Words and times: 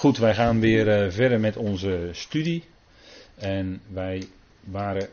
Goed, 0.00 0.18
wij 0.18 0.34
gaan 0.34 0.60
weer 0.60 0.88
eh, 0.88 1.10
verder 1.12 1.40
met 1.40 1.56
onze 1.56 2.08
studie. 2.12 2.64
En 3.34 3.82
wij 3.88 4.28
waren. 4.60 5.08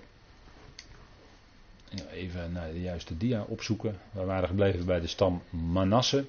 Even 2.12 2.52
naar 2.52 2.72
de 2.72 2.82
juiste 2.82 3.18
dia 3.18 3.42
opzoeken. 3.48 4.00
We 4.12 4.24
waren 4.24 4.48
gebleven 4.48 4.86
bij 4.86 5.00
de 5.00 5.08
stam 5.08 5.42
Manasse. 5.50 6.26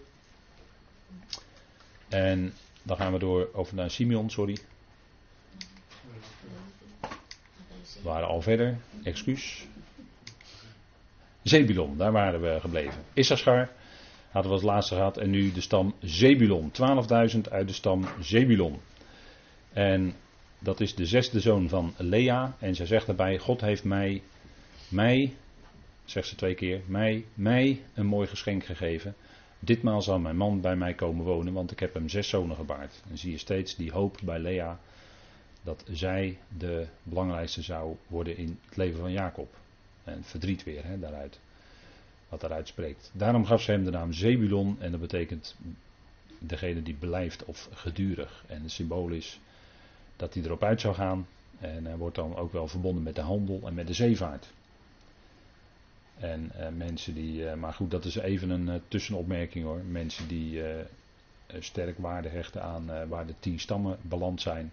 En 2.08 2.52
dan 2.82 2.96
gaan 2.96 3.12
we 3.12 3.18
door 3.18 3.48
over 3.52 3.74
naar 3.74 3.90
Simeon, 3.90 4.30
sorry. 4.30 4.56
We 7.80 8.02
waren 8.02 8.28
al 8.28 8.42
verder, 8.42 8.78
excuus. 9.02 9.66
Zebulon, 11.42 11.96
daar 11.96 12.12
waren 12.12 12.40
we 12.40 12.60
gebleven. 12.60 13.04
Issachar 13.12 13.70
hadden 14.38 14.58
we 14.58 14.66
als 14.66 14.74
laatste 14.74 14.94
gehad. 14.94 15.16
En 15.16 15.30
nu 15.30 15.52
de 15.52 15.60
stam 15.60 15.94
Zebulon. 16.00 16.70
12.000 17.34 17.40
uit 17.50 17.68
de 17.68 17.74
stam 17.74 18.04
Zebulon. 18.20 18.80
En 19.72 20.14
dat 20.58 20.80
is 20.80 20.94
de 20.94 21.06
zesde 21.06 21.40
zoon 21.40 21.68
van 21.68 21.94
Lea. 21.96 22.56
En 22.58 22.74
zij 22.74 22.86
zegt 22.86 23.06
daarbij: 23.06 23.38
God 23.38 23.60
heeft 23.60 23.84
mij, 23.84 24.22
mij, 24.88 25.34
zegt 26.04 26.28
ze 26.28 26.34
twee 26.34 26.54
keer, 26.54 26.80
mij, 26.86 27.24
mij 27.34 27.82
een 27.94 28.06
mooi 28.06 28.26
geschenk 28.26 28.64
gegeven. 28.64 29.14
Ditmaal 29.58 30.02
zal 30.02 30.18
mijn 30.18 30.36
man 30.36 30.60
bij 30.60 30.76
mij 30.76 30.94
komen 30.94 31.24
wonen, 31.24 31.52
want 31.52 31.70
ik 31.70 31.80
heb 31.80 31.94
hem 31.94 32.08
zes 32.08 32.28
zonen 32.28 32.56
gebaard. 32.56 33.02
En 33.10 33.18
zie 33.18 33.30
je 33.30 33.38
steeds 33.38 33.76
die 33.76 33.92
hoop 33.92 34.18
bij 34.24 34.38
Lea 34.38 34.78
dat 35.62 35.84
zij 35.90 36.38
de 36.58 36.86
belangrijkste 37.02 37.62
zou 37.62 37.96
worden 38.06 38.36
in 38.36 38.58
het 38.64 38.76
leven 38.76 39.00
van 39.00 39.12
Jacob. 39.12 39.56
En 40.04 40.24
verdriet 40.24 40.64
weer 40.64 40.84
hè, 40.84 40.98
daaruit. 40.98 41.40
Wat 42.28 42.40
daaruit 42.40 42.68
spreekt. 42.68 43.10
Daarom 43.14 43.44
gaf 43.44 43.62
ze 43.62 43.70
hem 43.70 43.84
de 43.84 43.90
naam 43.90 44.12
Zebulon 44.12 44.76
en 44.80 44.90
dat 44.90 45.00
betekent 45.00 45.56
degene 46.38 46.82
die 46.82 46.94
blijft 46.94 47.44
of 47.44 47.68
gedurig. 47.72 48.44
En 48.46 48.62
het 48.62 48.70
symbool 48.70 49.08
is 49.08 49.40
dat 50.16 50.34
hij 50.34 50.42
erop 50.42 50.62
uit 50.62 50.80
zou 50.80 50.94
gaan. 50.94 51.26
En 51.58 51.84
hij 51.84 51.96
wordt 51.96 52.16
dan 52.16 52.36
ook 52.36 52.52
wel 52.52 52.68
verbonden 52.68 53.02
met 53.02 53.14
de 53.14 53.20
handel 53.20 53.60
en 53.64 53.74
met 53.74 53.86
de 53.86 53.92
zeevaart. 53.92 54.52
En 56.18 56.50
eh, 56.54 56.68
mensen 56.68 57.14
die, 57.14 57.42
uh, 57.42 57.54
maar 57.54 57.72
goed, 57.72 57.90
dat 57.90 58.04
is 58.04 58.16
even 58.16 58.50
een 58.50 58.66
uh, 58.66 58.74
tussenopmerking 58.88 59.64
hoor. 59.64 59.84
Mensen 59.84 60.28
die 60.28 60.62
sterk 61.58 61.98
waarde 61.98 62.28
hechten 62.28 62.62
aan 62.62 63.08
waar 63.08 63.26
de 63.26 63.34
tien 63.40 63.60
stammen 63.60 63.98
beland 64.02 64.40
zijn. 64.40 64.72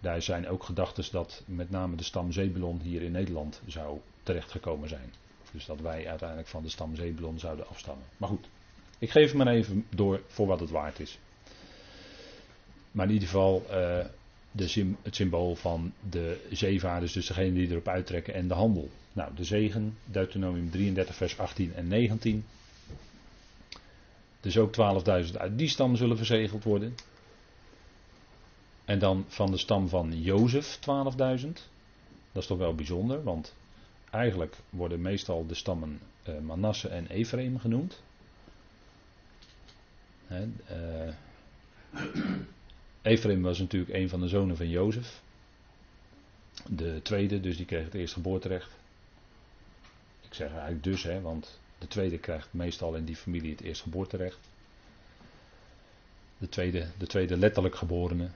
Daar 0.00 0.22
zijn 0.22 0.48
ook 0.48 0.62
gedachten 0.62 1.04
dat 1.12 1.42
met 1.46 1.70
name 1.70 1.96
de 1.96 2.02
stam 2.02 2.32
Zebulon 2.32 2.80
hier 2.80 3.02
in 3.02 3.12
Nederland 3.12 3.60
zou 3.66 3.98
terechtgekomen 4.22 4.88
zijn. 4.88 5.12
Dus 5.52 5.64
dat 5.66 5.80
wij 5.80 6.08
uiteindelijk 6.08 6.48
van 6.48 6.62
de 6.62 6.68
stam 6.68 6.96
Zebulon 6.96 7.38
zouden 7.38 7.68
afstammen. 7.68 8.04
Maar 8.16 8.28
goed, 8.28 8.48
ik 8.98 9.10
geef 9.10 9.34
maar 9.34 9.46
even 9.46 9.86
door 9.94 10.22
voor 10.26 10.46
wat 10.46 10.60
het 10.60 10.70
waard 10.70 11.00
is. 11.00 11.18
Maar 12.90 13.06
in 13.06 13.12
ieder 13.12 13.28
geval 13.28 13.62
uh, 13.70 14.04
de, 14.50 14.94
het 15.02 15.14
symbool 15.14 15.54
van 15.54 15.92
de 16.10 16.46
zeevaarders, 16.50 17.12
dus 17.12 17.26
degene 17.26 17.52
die 17.52 17.70
erop 17.70 17.88
uittrekken 17.88 18.34
en 18.34 18.48
de 18.48 18.54
handel. 18.54 18.88
Nou, 19.12 19.34
de 19.34 19.44
zegen, 19.44 19.98
Deuteronomium 20.04 20.70
33, 20.70 21.14
vers 21.14 21.38
18 21.38 21.74
en 21.74 21.88
19. 21.88 22.44
Dus 24.40 24.58
ook 24.58 24.74
12.000 25.26 25.36
uit 25.36 25.58
die 25.58 25.68
stam 25.68 25.96
zullen 25.96 26.16
verzegeld 26.16 26.64
worden. 26.64 26.94
En 28.84 28.98
dan 28.98 29.24
van 29.28 29.50
de 29.50 29.56
stam 29.56 29.88
van 29.88 30.20
Jozef 30.22 30.78
12.000. 30.78 30.82
Dat 32.32 32.42
is 32.42 32.46
toch 32.46 32.58
wel 32.58 32.74
bijzonder, 32.74 33.22
want 33.22 33.54
eigenlijk 34.10 34.56
worden 34.70 35.00
meestal 35.00 35.46
de 35.46 35.54
stammen 35.54 36.00
uh, 36.28 36.38
Manasse 36.38 36.88
en 36.88 37.06
Ephraim 37.06 37.58
genoemd. 37.58 38.02
He, 40.26 40.48
uh, 40.70 41.14
Ephraim 43.02 43.42
was 43.42 43.58
natuurlijk 43.58 43.92
een 43.92 44.08
van 44.08 44.20
de 44.20 44.28
zonen 44.28 44.56
van 44.56 44.68
Jozef. 44.68 45.22
De 46.66 47.00
tweede, 47.02 47.40
dus 47.40 47.56
die 47.56 47.66
kreeg 47.66 47.84
het 47.84 47.94
eerste 47.94 48.14
geboorterecht. 48.14 48.70
Ik 50.20 50.34
zeg 50.34 50.50
eigenlijk 50.50 50.82
dus, 50.82 51.02
hè, 51.02 51.20
want 51.20 51.60
de 51.78 51.86
tweede 51.86 52.18
krijgt 52.18 52.52
meestal 52.52 52.94
in 52.94 53.04
die 53.04 53.16
familie 53.16 53.50
het 53.50 53.60
eerste 53.60 53.82
geboorterecht. 53.82 54.38
De 56.38 56.48
tweede, 56.48 56.86
de 56.98 57.06
tweede 57.06 57.36
letterlijk 57.36 57.74
geborene. 57.74 58.28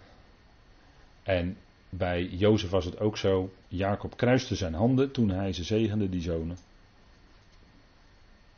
En 1.22 1.56
bij 1.97 2.25
Jozef 2.25 2.71
was 2.71 2.84
het 2.84 3.00
ook 3.00 3.16
zo. 3.16 3.53
Jacob 3.69 4.16
kruiste 4.16 4.55
zijn 4.55 4.75
handen 4.75 5.10
toen 5.10 5.31
hij 5.31 5.53
ze 5.53 5.65
zegende, 5.65 6.09
die 6.09 6.22
zonen. 6.22 6.56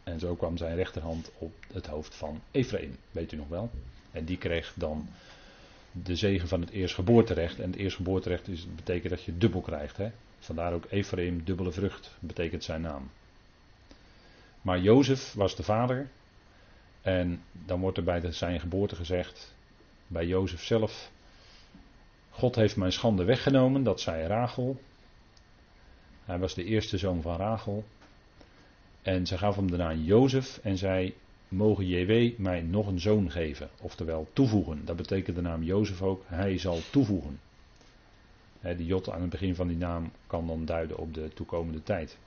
En 0.04 0.18
zo 0.18 0.34
kwam 0.34 0.56
zijn 0.56 0.76
rechterhand 0.76 1.30
op 1.38 1.54
het 1.72 1.86
hoofd 1.86 2.14
van 2.14 2.40
Ephraim, 2.50 2.96
weet 3.10 3.32
u 3.32 3.36
nog 3.36 3.48
wel. 3.48 3.70
En 4.10 4.24
die 4.24 4.38
kreeg 4.38 4.72
dan 4.76 5.08
de 5.92 6.16
zegen 6.16 6.48
van 6.48 6.60
het 6.60 6.70
eerstgeboorterecht. 6.70 7.60
En 7.60 7.70
het 7.70 7.78
eerstgeboorterecht 7.78 8.48
is, 8.48 8.66
betekent 8.74 9.10
dat 9.10 9.22
je 9.22 9.38
dubbel 9.38 9.60
krijgt. 9.60 9.96
Hè? 9.96 10.10
Vandaar 10.38 10.72
ook 10.72 10.84
Ephraim, 10.90 11.44
dubbele 11.44 11.72
vrucht, 11.72 12.16
betekent 12.18 12.64
zijn 12.64 12.80
naam. 12.80 13.10
Maar 14.62 14.80
Jozef 14.80 15.32
was 15.32 15.56
de 15.56 15.62
vader. 15.62 16.08
En 17.02 17.42
dan 17.52 17.80
wordt 17.80 17.96
er 17.96 18.04
bij 18.04 18.32
zijn 18.32 18.60
geboorte 18.60 18.96
gezegd, 18.96 19.54
bij 20.06 20.26
Jozef 20.26 20.62
zelf, 20.62 21.10
God 22.36 22.54
heeft 22.54 22.76
mijn 22.76 22.92
schande 22.92 23.24
weggenomen, 23.24 23.82
dat 23.82 24.00
zei 24.00 24.26
Rachel. 24.26 24.80
Hij 26.24 26.38
was 26.38 26.54
de 26.54 26.64
eerste 26.64 26.98
zoon 26.98 27.22
van 27.22 27.36
Rachel. 27.36 27.84
En 29.02 29.26
ze 29.26 29.38
gaf 29.38 29.56
hem 29.56 29.70
de 29.70 29.76
naam 29.76 30.02
Jozef 30.02 30.58
en 30.62 30.76
zei, 30.76 31.14
mogen 31.48 31.86
JW 31.86 32.38
mij 32.38 32.60
nog 32.60 32.86
een 32.86 33.00
zoon 33.00 33.30
geven, 33.30 33.70
oftewel 33.80 34.28
toevoegen. 34.32 34.84
Dat 34.84 34.96
betekent 34.96 35.36
de 35.36 35.42
naam 35.42 35.62
Jozef 35.62 36.02
ook, 36.02 36.22
hij 36.26 36.58
zal 36.58 36.80
toevoegen. 36.90 37.40
De 38.60 38.84
jot 38.84 39.10
aan 39.10 39.20
het 39.20 39.30
begin 39.30 39.54
van 39.54 39.68
die 39.68 39.76
naam 39.76 40.12
kan 40.26 40.46
dan 40.46 40.64
duiden 40.64 40.98
op 40.98 41.14
de 41.14 41.28
toekomende 41.34 41.82
tijd. 41.82 42.18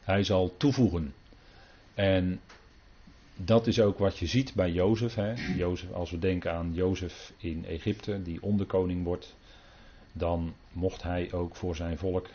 Hij 0.00 0.24
zal 0.24 0.56
toevoegen. 0.56 1.14
En 1.94 2.40
dat 3.44 3.66
is 3.66 3.80
ook 3.80 3.98
wat 3.98 4.18
je 4.18 4.26
ziet 4.26 4.54
bij 4.54 4.70
Jozef. 4.70 5.14
Hè. 5.14 5.34
Jozef. 5.56 5.92
Als 5.92 6.10
we 6.10 6.18
denken 6.18 6.52
aan 6.52 6.74
Jozef 6.74 7.32
in 7.36 7.64
Egypte, 7.64 8.22
die 8.22 8.42
onderkoning 8.42 9.04
wordt, 9.04 9.36
dan 10.12 10.54
mocht 10.72 11.02
hij 11.02 11.32
ook 11.32 11.56
voor 11.56 11.76
zijn 11.76 11.98
volk 11.98 12.28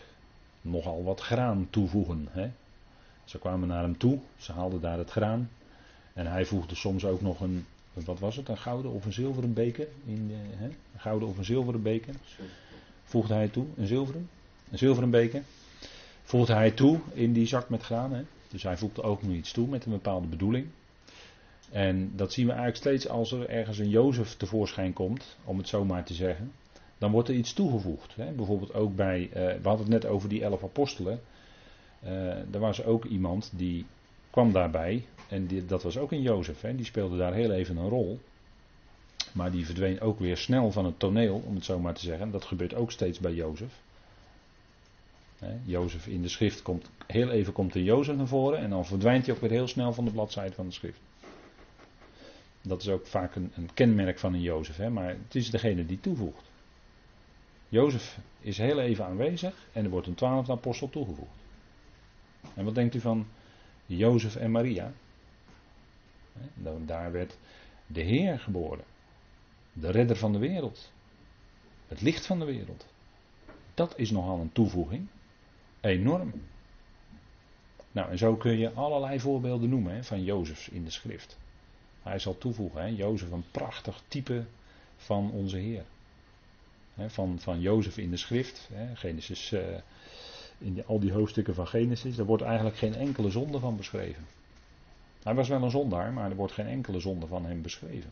nogal 0.62 1.04
wat 1.04 1.22
graan 1.22 1.68
toevoegen. 1.70 2.28
Hè. 2.32 2.52
Ze 3.24 3.40
kwamen 3.40 3.68
naar 3.68 3.84
hem 3.84 3.98
toe, 3.98 4.20
ze 4.38 4.52
haalden 4.52 4.82
daar 4.82 4.98
het 4.98 5.10
graan. 5.10 5.50
En 6.14 6.26
hij 6.26 6.46
voegde 6.46 6.76
soms 6.76 7.06
ook 7.06 7.22
nog 7.22 7.40
een, 7.40 7.66
wat 7.94 8.20
was 8.20 8.36
het, 8.36 8.50
een 8.50 8.58
gouden 8.58 8.92
of 8.92 9.06
een 9.06 9.14
zilveren 9.14 9.54
beker. 9.54 9.88
In 10.06 10.32
hè? 10.34 10.66
Een 10.66 11.00
gouden 11.00 11.28
of 11.28 11.38
een 11.38 11.46
zilveren 11.46 11.82
beker. 11.82 12.16
Voegde 13.04 13.34
hij 13.34 13.48
toe, 13.48 13.66
een 13.76 13.88
zilveren. 13.88 14.30
Een 14.72 14.78
zilveren 14.78 15.10
beker. 15.10 15.44
Voegde 16.24 16.54
hij 16.54 16.72
toe 16.72 17.00
in 17.14 17.34
die 17.34 17.48
zak 17.48 17.70
met 17.70 17.84
graan. 17.84 18.14
Hè? 18.14 18.24
Dus 18.50 18.64
hij 18.64 18.78
voegde 18.78 19.02
ook 19.04 19.22
nog 19.24 19.34
iets 19.34 19.52
toe 19.52 19.68
met 19.68 19.86
een 19.86 19.92
bepaalde 19.92 20.28
bedoeling. 20.28 20.68
En 21.74 22.12
dat 22.16 22.34
zien 22.34 22.46
we 22.46 22.52
eigenlijk 22.52 22.82
steeds 22.82 23.08
als 23.08 23.32
er 23.32 23.50
ergens 23.50 23.78
een 23.78 23.90
Jozef 23.90 24.36
tevoorschijn 24.36 24.94
komt, 24.94 25.38
om 25.44 25.58
het 25.58 25.68
zo 25.68 25.86
maar 25.86 26.04
te 26.04 26.14
zeggen. 26.14 26.52
Dan 26.98 27.12
wordt 27.12 27.30
er 27.30 27.36
iets 27.36 27.54
toegevoegd. 27.54 28.16
Hè? 28.16 28.32
Bijvoorbeeld 28.32 28.74
ook 28.74 28.96
bij, 28.96 29.22
uh, 29.22 29.32
we 29.34 29.68
hadden 29.68 29.92
het 29.92 30.04
net 30.04 30.06
over 30.06 30.30
die 30.30 30.44
elf 30.44 30.64
apostelen. 30.64 31.22
Uh, 32.04 32.10
er 32.54 32.60
was 32.60 32.84
ook 32.84 33.06
iemand 33.06 33.52
die 33.56 33.86
kwam 34.30 34.52
daarbij, 34.52 35.06
en 35.30 35.46
die, 35.46 35.66
dat 35.66 35.84
was 35.84 35.98
ook 35.98 36.12
een 36.12 36.22
Jozef, 36.22 36.62
hè? 36.62 36.76
die 36.76 36.86
speelde 36.86 37.18
daar 37.18 37.34
heel 37.34 37.52
even 37.52 37.78
een 37.78 37.90
rol. 37.90 38.20
Maar 39.32 39.52
die 39.52 39.66
verdween 39.66 40.02
ook 40.02 40.20
weer 40.20 40.38
snel 40.38 40.72
van 40.72 40.86
het 40.86 41.00
toneel, 41.00 41.44
om 41.46 41.56
het 41.56 41.66
zo 41.66 41.80
maar 41.80 41.94
te 41.94 42.06
zeggen. 42.06 42.32
Dat 42.32 42.46
gebeurt 42.46 42.76
ook 42.76 42.92
steeds 42.92 43.20
bij 43.20 43.34
Jozef. 43.34 43.82
Jozef 45.66 46.08
in 46.08 46.22
de 46.22 46.30
schrift 46.30 46.62
komt, 46.62 46.90
heel 47.08 47.30
even 47.30 47.54
komt 47.54 47.74
de 47.74 47.84
Jozef 47.84 48.16
naar 48.16 48.28
voren 48.28 48.60
en 48.60 48.70
dan 48.70 48.86
verdwijnt 48.86 49.26
hij 49.26 49.36
ook 49.36 49.42
weer 49.42 49.50
heel 49.52 49.68
snel 49.68 49.94
van 49.94 50.06
de 50.06 50.12
bladzijde 50.12 50.56
van 50.56 50.66
de 50.66 50.74
schrift. 50.74 51.00
Dat 52.64 52.82
is 52.82 52.90
ook 52.90 53.08
vaak 53.08 53.36
een, 53.36 53.52
een 53.56 53.74
kenmerk 53.74 54.20
van 54.20 54.34
een 54.34 54.42
Jozef, 54.42 54.76
hè? 54.76 54.90
maar 54.90 55.08
het 55.08 55.36
is 55.36 55.50
degene 55.50 55.86
die 55.86 56.00
toevoegt. 56.00 56.52
Jozef 57.70 58.20
is 58.40 58.58
heel 58.58 58.80
even 58.80 59.06
aanwezig 59.06 59.68
en 59.72 59.84
er 59.84 59.90
wordt 59.90 60.08
een 60.08 60.16
twaalfde 60.16 60.52
apostel 60.52 60.90
toegevoegd. 60.90 61.42
En 62.54 62.66
wat 62.66 62.76
denkt 62.76 62.96
u 62.96 63.00
van 63.00 63.28
Jozef 63.86 64.36
en 64.36 64.52
Maria? 64.52 64.92
Daar 66.86 67.12
werd 67.12 67.38
de 67.88 68.02
Heer 68.02 68.40
geboren. 68.40 68.84
De 69.74 69.92
redder 69.92 70.16
van 70.16 70.32
de 70.32 70.38
wereld. 70.38 70.92
Het 71.88 72.02
licht 72.02 72.26
van 72.26 72.40
de 72.40 72.46
wereld. 72.46 72.88
Dat 73.74 73.94
is 73.98 74.12
nogal 74.12 74.40
een 74.40 74.52
toevoeging. 74.52 75.08
Enorm. 75.82 76.34
Nou, 77.92 78.10
en 78.10 78.18
zo 78.18 78.36
kun 78.36 78.58
je 78.58 78.72
allerlei 78.72 79.20
voorbeelden 79.20 79.70
noemen 79.70 79.96
hè, 79.96 80.04
van 80.04 80.24
Jozefs 80.24 80.70
in 80.70 80.84
de 80.84 80.90
schrift. 80.90 81.38
Hij 82.04 82.20
zal 82.20 82.38
toevoegen, 82.38 82.82
hè, 82.82 82.88
Jozef 82.88 83.32
een 83.32 83.46
prachtig 83.52 84.02
type 84.08 84.46
van 84.98 85.32
onze 85.32 85.58
Heer. 85.58 85.84
Van, 87.08 87.40
van 87.40 87.62
Jozef 87.62 87.98
in 87.98 88.10
de 88.10 88.18
schrift, 88.18 88.70
Genesis, 88.94 89.52
uh, 89.52 89.62
in 90.58 90.86
al 90.86 91.00
die 91.00 91.12
hoofdstukken 91.12 91.56
van 91.56 91.68
Genesis, 91.68 92.16
daar 92.16 92.26
wordt 92.26 92.44
eigenlijk 92.44 92.78
geen 92.78 92.96
enkele 92.96 93.30
zonde 93.30 93.60
van 93.60 93.78
beschreven. 93.78 94.26
Hij 95.24 95.34
was 95.34 95.48
wel 95.48 95.64
een 95.64 95.70
zondaar, 95.70 96.14
maar 96.14 96.30
er 96.30 96.36
wordt 96.36 96.54
geen 96.54 96.68
enkele 96.68 97.00
zonde 97.00 97.28
van 97.28 97.46
hem 97.46 97.62
beschreven. 97.62 98.12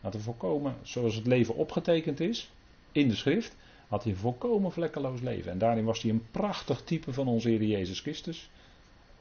Had 0.00 0.14
een 0.14 0.20
volkomen, 0.20 0.76
zoals 0.82 1.14
het 1.14 1.26
leven 1.26 1.54
opgetekend 1.54 2.20
is 2.20 2.50
in 2.92 3.08
de 3.08 3.14
schrift, 3.14 3.56
had 3.88 4.02
hij 4.02 4.12
een 4.12 4.18
volkomen 4.18 4.72
vlekkeloos 4.72 5.20
leven. 5.20 5.52
En 5.52 5.58
daarin 5.58 5.84
was 5.84 6.02
hij 6.02 6.10
een 6.10 6.26
prachtig 6.30 6.82
type 6.82 7.12
van 7.12 7.28
onze 7.28 7.48
Heer 7.48 7.62
Jezus 7.62 8.00
Christus, 8.00 8.50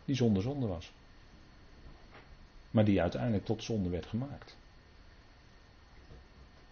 die 0.06 0.16
zonder 0.16 0.44
zonde 0.44 0.68
was. 0.68 0.92
Maar 2.76 2.86
die 2.86 3.02
uiteindelijk 3.02 3.46
tot 3.46 3.64
zonde 3.64 3.90
werd 3.90 4.06
gemaakt. 4.06 4.58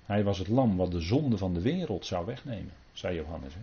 Hij 0.06 0.24
was 0.24 0.38
het 0.38 0.48
lam 0.48 0.78
wat 0.78 0.92
de 0.92 1.02
zonde 1.02 1.38
van 1.38 1.54
de 1.54 1.62
wereld 1.62 2.06
zou 2.06 2.26
wegnemen, 2.26 2.74
zei 2.94 3.16
Johannes. 3.16 3.54
Hè? 3.54 3.60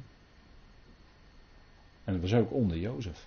En 2.05 2.13
dat 2.13 2.31
was 2.31 2.35
ook 2.35 2.53
onder 2.53 2.77
Jozef. 2.77 3.27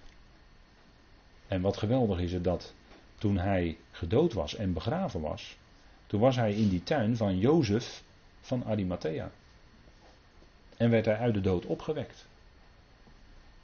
En 1.47 1.61
wat 1.61 1.77
geweldig 1.77 2.19
is 2.19 2.33
het 2.33 2.43
dat 2.43 2.73
toen 3.15 3.37
hij 3.37 3.77
gedood 3.91 4.33
was 4.33 4.55
en 4.55 4.73
begraven 4.73 5.21
was, 5.21 5.57
toen 6.07 6.19
was 6.19 6.35
hij 6.35 6.53
in 6.53 6.69
die 6.69 6.83
tuin 6.83 7.17
van 7.17 7.37
Jozef 7.37 8.03
van 8.41 8.65
Arimathea. 8.65 9.31
En 10.77 10.89
werd 10.89 11.05
hij 11.05 11.17
uit 11.17 11.33
de 11.33 11.41
dood 11.41 11.65
opgewekt. 11.65 12.27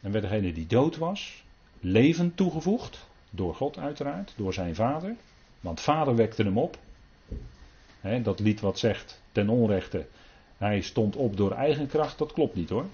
En 0.01 0.11
werd 0.11 0.23
degene 0.23 0.53
die 0.53 0.67
dood 0.67 0.97
was, 0.97 1.43
levend 1.79 2.37
toegevoegd, 2.37 3.07
door 3.29 3.55
God 3.55 3.77
uiteraard, 3.77 4.33
door 4.37 4.53
zijn 4.53 4.75
vader. 4.75 5.15
Want 5.59 5.81
vader 5.81 6.15
wekte 6.15 6.43
hem 6.43 6.57
op. 6.57 6.77
dat 8.23 8.39
lied 8.39 8.59
wat 8.59 8.79
zegt 8.79 9.21
ten 9.31 9.49
onrechte, 9.49 10.05
hij 10.57 10.81
stond 10.81 11.15
op 11.15 11.37
door 11.37 11.51
eigen 11.51 11.87
kracht, 11.87 12.17
dat 12.17 12.33
klopt 12.33 12.55
niet 12.55 12.69
hoor. 12.69 12.85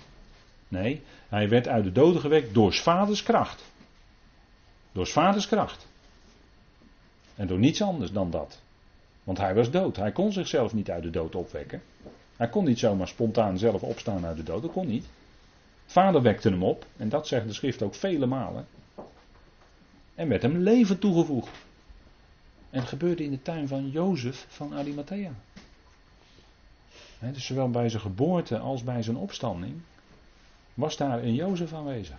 Nee, 0.67 1.01
hij 1.29 1.49
werd 1.49 1.67
uit 1.67 1.83
de 1.83 1.91
doden 1.91 2.21
gewekt 2.21 2.53
door 2.53 2.73
vaders 2.73 3.23
kracht. 3.23 3.63
Door 4.91 5.07
vaders 5.07 5.47
kracht. 5.47 5.87
En 7.35 7.47
door 7.47 7.59
niets 7.59 7.81
anders 7.81 8.11
dan 8.11 8.31
dat. 8.31 8.61
Want 9.23 9.37
hij 9.37 9.55
was 9.55 9.71
dood. 9.71 9.95
Hij 9.95 10.11
kon 10.11 10.31
zichzelf 10.31 10.73
niet 10.73 10.91
uit 10.91 11.03
de 11.03 11.09
dood 11.09 11.35
opwekken. 11.35 11.81
Hij 12.35 12.49
kon 12.49 12.63
niet 12.63 12.79
zomaar 12.79 13.07
spontaan 13.07 13.57
zelf 13.57 13.81
opstaan 13.81 14.25
uit 14.25 14.37
de 14.37 14.43
dood. 14.43 14.61
Dat 14.61 14.71
kon 14.71 14.87
niet. 14.87 15.05
Vader 15.85 16.21
wekte 16.21 16.49
hem 16.49 16.63
op. 16.63 16.85
En 16.97 17.09
dat 17.09 17.27
zegt 17.27 17.47
de 17.47 17.53
schrift 17.53 17.81
ook 17.81 17.95
vele 17.95 18.25
malen. 18.25 18.67
En 20.15 20.27
werd 20.27 20.41
hem 20.41 20.57
leven 20.57 20.99
toegevoegd. 20.99 21.64
En 22.75 22.81
het 22.81 22.89
gebeurde 22.89 23.23
in 23.23 23.31
de 23.31 23.41
tuin 23.41 23.67
van 23.67 23.89
Jozef 23.89 24.45
van 24.49 24.73
Arimathea. 24.73 25.31
dus 27.19 27.45
zowel 27.45 27.69
bij 27.69 27.89
zijn 27.89 28.01
geboorte 28.01 28.59
als 28.59 28.83
bij 28.83 29.03
zijn 29.03 29.15
opstanding 29.15 29.81
was 30.73 30.97
daar 30.97 31.23
een 31.23 31.33
Jozef 31.33 31.73
aanwezig. 31.73 32.17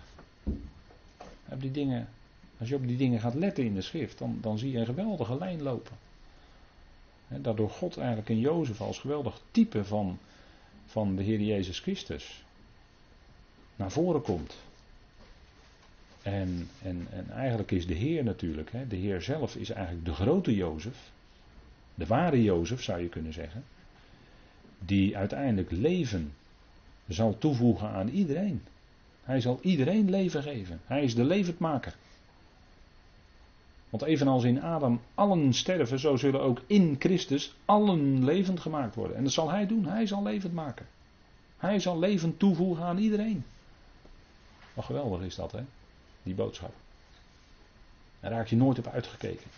Heb 1.45 1.61
die 1.61 1.71
dingen, 1.71 2.09
als 2.59 2.69
je 2.69 2.75
op 2.75 2.87
die 2.87 2.97
dingen 2.97 3.19
gaat 3.19 3.33
letten 3.33 3.65
in 3.65 3.73
de 3.73 3.81
schrift, 3.81 4.17
dan, 4.17 4.37
dan 4.41 4.57
zie 4.57 4.71
je 4.71 4.77
een 4.77 4.85
geweldige 4.85 5.37
lijn 5.37 5.61
lopen. 5.61 5.97
Daardoor 7.27 7.69
God 7.69 7.97
eigenlijk 7.97 8.29
een 8.29 8.39
Jozef 8.39 8.81
als 8.81 8.99
geweldig 8.99 9.41
type 9.51 9.85
van, 9.85 10.19
van 10.85 11.15
de 11.15 11.23
Heer 11.23 11.41
Jezus 11.41 11.79
Christus 11.79 12.43
naar 13.75 13.91
voren 13.91 14.21
komt. 14.21 14.57
En, 16.27 16.69
en, 16.81 17.07
en 17.11 17.29
eigenlijk 17.29 17.71
is 17.71 17.87
de 17.87 17.93
Heer 17.93 18.23
natuurlijk, 18.23 18.71
hè, 18.71 18.87
de 18.87 18.95
Heer 18.95 19.21
zelf 19.21 19.55
is 19.55 19.69
eigenlijk 19.69 20.05
de 20.05 20.13
grote 20.13 20.55
Jozef, 20.55 21.11
de 21.95 22.05
ware 22.05 22.43
Jozef 22.43 22.83
zou 22.83 23.01
je 23.01 23.09
kunnen 23.09 23.33
zeggen, 23.33 23.63
die 24.79 25.17
uiteindelijk 25.17 25.71
leven 25.71 26.33
zal 27.07 27.37
toevoegen 27.37 27.89
aan 27.89 28.07
iedereen. 28.07 28.61
Hij 29.23 29.41
zal 29.41 29.59
iedereen 29.61 30.09
leven 30.09 30.43
geven. 30.43 30.79
Hij 30.85 31.03
is 31.03 31.15
de 31.15 31.23
levendmaker. 31.23 31.95
Want 33.89 34.03
evenals 34.03 34.43
in 34.43 34.61
Adam 34.61 35.01
allen 35.15 35.53
sterven, 35.53 35.99
zo 35.99 36.15
zullen 36.15 36.41
ook 36.41 36.61
in 36.67 36.95
Christus 36.99 37.55
allen 37.65 38.23
levend 38.25 38.59
gemaakt 38.59 38.95
worden. 38.95 39.17
En 39.17 39.23
dat 39.23 39.33
zal 39.33 39.51
hij 39.51 39.67
doen. 39.67 39.85
Hij 39.85 40.05
zal 40.05 40.23
levend 40.23 40.53
maken. 40.53 40.85
Hij 41.57 41.79
zal 41.79 41.99
leven 41.99 42.37
toevoegen 42.37 42.83
aan 42.83 42.97
iedereen. 42.97 43.45
Wat 44.73 44.85
geweldig 44.85 45.21
is 45.21 45.35
dat, 45.35 45.51
hè? 45.51 45.61
Die 46.27 46.35
boodschap. 46.35 46.73
Daar 48.19 48.31
raak 48.31 48.47
je 48.47 48.55
nooit 48.55 48.77
op 48.77 48.87
uitgekeken. 48.87 49.49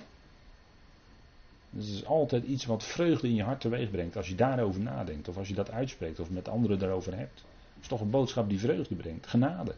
Dus 1.69 1.85
het 1.85 1.95
is 1.95 2.05
altijd 2.05 2.43
iets 2.43 2.65
wat 2.65 2.83
vreugde 2.83 3.27
in 3.27 3.35
je 3.35 3.43
hart 3.43 3.61
teweeg 3.61 3.91
brengt 3.91 4.17
als 4.17 4.27
je 4.27 4.35
daarover 4.35 4.81
nadenkt. 4.81 5.27
Of 5.27 5.37
als 5.37 5.47
je 5.47 5.53
dat 5.53 5.71
uitspreekt 5.71 6.19
of 6.19 6.29
met 6.29 6.47
anderen 6.47 6.79
daarover 6.79 7.17
hebt. 7.17 7.43
Het 7.73 7.81
is 7.81 7.87
toch 7.87 8.01
een 8.01 8.09
boodschap 8.09 8.49
die 8.49 8.59
vreugde 8.59 8.95
brengt. 8.95 9.27
Genade. 9.27 9.75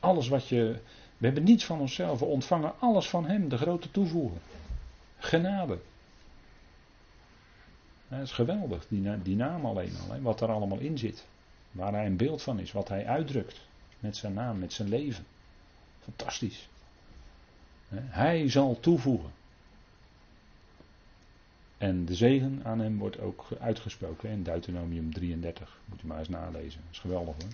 Alles 0.00 0.28
wat 0.28 0.48
je. 0.48 0.76
We 1.16 1.26
hebben 1.26 1.44
niets 1.44 1.64
van 1.64 1.80
onszelf. 1.80 2.18
We 2.18 2.24
ontvangen 2.24 2.72
alles 2.78 3.08
van 3.08 3.26
Hem, 3.26 3.48
de 3.48 3.56
grote 3.56 3.90
toevoegen. 3.90 4.40
Genade. 5.18 5.78
Dat 8.08 8.20
is 8.20 8.32
geweldig, 8.32 8.86
die, 8.88 9.22
die 9.22 9.36
naam 9.36 9.66
alleen 9.66 9.92
al. 10.10 10.20
Wat 10.20 10.40
er 10.40 10.48
allemaal 10.48 10.78
in 10.78 10.98
zit. 10.98 11.26
Waar 11.70 11.92
Hij 11.92 12.06
een 12.06 12.16
beeld 12.16 12.42
van 12.42 12.58
is. 12.58 12.72
Wat 12.72 12.88
Hij 12.88 13.06
uitdrukt. 13.06 13.66
Met 14.06 14.16
zijn 14.16 14.34
naam, 14.34 14.58
met 14.58 14.72
zijn 14.72 14.88
leven. 14.88 15.24
Fantastisch. 16.00 16.68
Hij 17.94 18.48
zal 18.50 18.80
toevoegen. 18.80 19.30
En 21.78 22.04
de 22.04 22.14
zegen 22.14 22.60
aan 22.64 22.78
hem 22.78 22.98
wordt 22.98 23.20
ook 23.20 23.46
uitgesproken 23.60 24.30
in 24.30 24.42
Deuteronomium 24.42 25.12
33. 25.12 25.78
Moet 25.84 26.02
u 26.02 26.06
maar 26.06 26.18
eens 26.18 26.28
nalezen. 26.28 26.80
Dat 26.80 26.92
is 26.92 26.98
geweldig 26.98 27.34
hoor. 27.34 27.50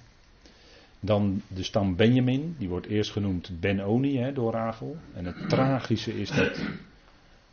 Dan 1.01 1.43
de 1.49 1.63
stam 1.63 1.97
Benjamin, 1.97 2.55
die 2.59 2.69
wordt 2.69 2.87
eerst 2.87 3.11
genoemd 3.11 3.61
Benoni 3.61 4.19
hè, 4.19 4.33
door 4.33 4.53
Rachel. 4.53 4.97
En 5.15 5.25
het 5.25 5.49
tragische 5.49 6.21
is 6.21 6.31
dat 6.31 6.61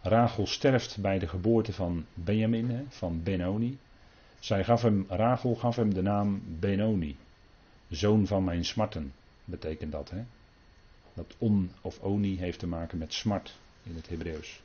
Rachel 0.02 0.48
sterft 0.48 0.98
bij 1.02 1.20
de 1.20 1.28
geboorte 1.28 1.74
van 1.74 2.06
Benjamin, 2.14 2.86
van 2.90 3.24
Benoni. 3.24 3.78
Zij 4.40 4.64
gaf 4.64 4.82
hem, 4.82 5.06
Rachel 5.08 5.56
gaf 5.56 5.76
hem 5.76 5.94
de 5.94 6.02
naam 6.02 6.42
Benoni. 6.60 7.18
Zoon 7.90 8.28
van 8.28 8.44
mijn 8.44 8.66
smarten, 8.66 9.14
betekent 9.46 9.92
dat. 9.92 10.10
Hè? 10.10 10.24
Dat 11.14 11.36
on 11.38 11.72
of 11.82 12.00
oni 12.00 12.38
heeft 12.38 12.60
te 12.60 12.68
maken 12.68 12.98
met 12.98 13.14
smart 13.14 13.56
in 13.84 13.96
het 13.96 14.10
Hebreeuws. 14.10 14.62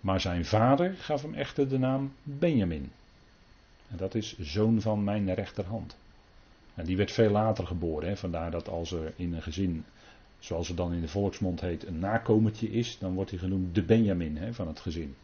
Maar 0.00 0.20
zijn 0.20 0.44
vader 0.44 0.94
gaf 0.94 1.22
hem 1.22 1.34
echter 1.34 1.68
de 1.68 1.78
naam 1.78 2.12
Benjamin. 2.22 2.90
En 3.90 3.96
dat 3.96 4.14
is 4.14 4.38
zoon 4.38 4.80
van 4.80 5.04
mijn 5.04 5.34
rechterhand. 5.34 5.96
En 6.74 6.84
die 6.84 6.96
werd 6.96 7.12
veel 7.12 7.30
later 7.30 7.66
geboren. 7.66 8.08
Hè. 8.08 8.16
Vandaar 8.16 8.50
dat 8.50 8.68
als 8.68 8.92
er 8.92 9.12
in 9.16 9.34
een 9.34 9.42
gezin, 9.42 9.84
zoals 10.38 10.68
het 10.68 10.76
dan 10.76 10.92
in 10.92 11.00
de 11.00 11.08
volksmond 11.08 11.60
heet, 11.60 11.86
een 11.86 11.98
nakomertje 11.98 12.70
is, 12.70 12.98
dan 12.98 13.14
wordt 13.14 13.30
hij 13.30 13.38
genoemd 13.38 13.74
de 13.74 13.82
Benjamin 13.82 14.36
hè, 14.36 14.54
van 14.54 14.68
het 14.68 14.80
gezin. 14.80 15.16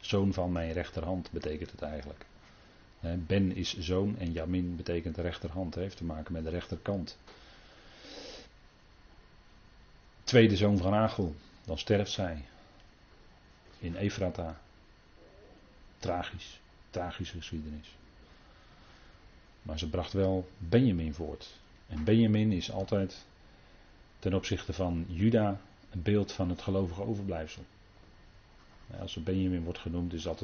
Zoon 0.00 0.32
van 0.32 0.52
mijn 0.52 0.72
rechterhand 0.72 1.30
betekent 1.30 1.70
het 1.70 1.82
eigenlijk. 1.82 2.26
Ben 3.00 3.56
is 3.56 3.78
zoon 3.78 4.18
en 4.18 4.32
Jamin 4.32 4.76
betekent 4.76 5.16
rechterhand, 5.16 5.74
heeft 5.74 5.96
te 5.96 6.04
maken 6.04 6.32
met 6.32 6.44
de 6.44 6.50
rechterkant. 6.50 7.18
Tweede 10.24 10.56
zoon 10.56 10.78
van 10.78 10.92
Rachel, 10.92 11.34
dan 11.64 11.78
sterft 11.78 12.10
zij 12.10 12.44
in 13.78 13.94
Efrata. 13.96 14.60
Tragisch, 15.98 16.60
tragische 16.90 17.36
geschiedenis. 17.36 17.96
Maar 19.62 19.78
ze 19.78 19.88
bracht 19.88 20.12
wel 20.12 20.48
Benjamin 20.58 21.14
voort. 21.14 21.56
En 21.86 22.04
Benjamin 22.04 22.52
is 22.52 22.70
altijd 22.70 23.26
ten 24.18 24.34
opzichte 24.34 24.72
van 24.72 25.04
Juda 25.08 25.60
een 25.90 26.02
beeld 26.02 26.32
van 26.32 26.48
het 26.48 26.62
gelovige 26.62 27.02
overblijfsel. 27.02 27.64
Als 29.00 29.16
er 29.16 29.22
Benjamin 29.22 29.62
wordt 29.62 29.78
genoemd, 29.78 30.12
is 30.12 30.22
dat 30.22 30.40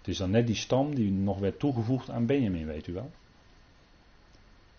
het, 0.00 0.08
is 0.08 0.16
dan 0.16 0.30
net 0.30 0.46
die 0.46 0.56
stam 0.56 0.94
die 0.94 1.10
nog 1.10 1.38
werd 1.38 1.58
toegevoegd 1.58 2.10
aan 2.10 2.26
Benjamin, 2.26 2.66
weet 2.66 2.86
u 2.86 2.92
wel. 2.92 3.10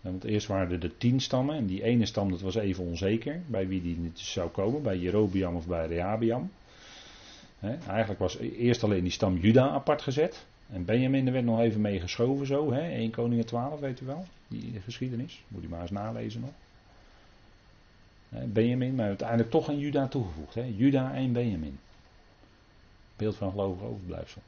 Want 0.00 0.24
eerst 0.24 0.46
waren 0.46 0.70
er 0.70 0.80
de 0.80 0.96
tien 0.96 1.20
stammen 1.20 1.56
en 1.56 1.66
die 1.66 1.82
ene 1.82 2.06
stam 2.06 2.30
dat 2.30 2.40
was 2.40 2.54
even 2.54 2.84
onzeker 2.84 3.42
bij 3.46 3.68
wie 3.68 3.82
die 3.82 4.10
zou 4.14 4.50
komen, 4.50 4.82
bij 4.82 4.98
Jerobiam 4.98 5.56
of 5.56 5.66
bij 5.66 5.86
Rehabiam 5.86 6.50
eigenlijk 7.70 8.18
was 8.18 8.38
eerst 8.38 8.84
alleen 8.84 9.02
die 9.02 9.12
stam 9.12 9.36
Juda 9.36 9.68
apart 9.68 10.02
gezet. 10.02 10.46
En 10.70 10.84
Benjamin 10.84 11.26
er 11.26 11.32
werd 11.32 11.44
nog 11.44 11.60
even 11.60 11.80
mee 11.80 12.00
geschoven 12.00 12.46
zo. 12.46 12.72
He, 12.72 12.80
1 12.80 13.10
Koningen 13.10 13.46
12, 13.46 13.80
weet 13.80 14.00
u 14.00 14.06
wel. 14.06 14.24
Die 14.48 14.80
geschiedenis. 14.80 15.44
Moet 15.48 15.64
u 15.64 15.68
maar 15.68 15.80
eens 15.80 15.90
nalezen 15.90 16.40
nog. 16.40 16.50
Benjamin, 18.52 18.94
maar 18.94 19.06
uiteindelijk 19.06 19.50
toch 19.50 19.68
aan 19.68 19.78
Juda 19.78 20.08
toegevoegd. 20.08 20.54
Juda 20.76 21.14
en 21.14 21.32
Benjamin. 21.32 21.78
Beeld 23.16 23.36
van 23.36 23.50
gelovig 23.50 23.82
overblijfsel. 23.82 24.42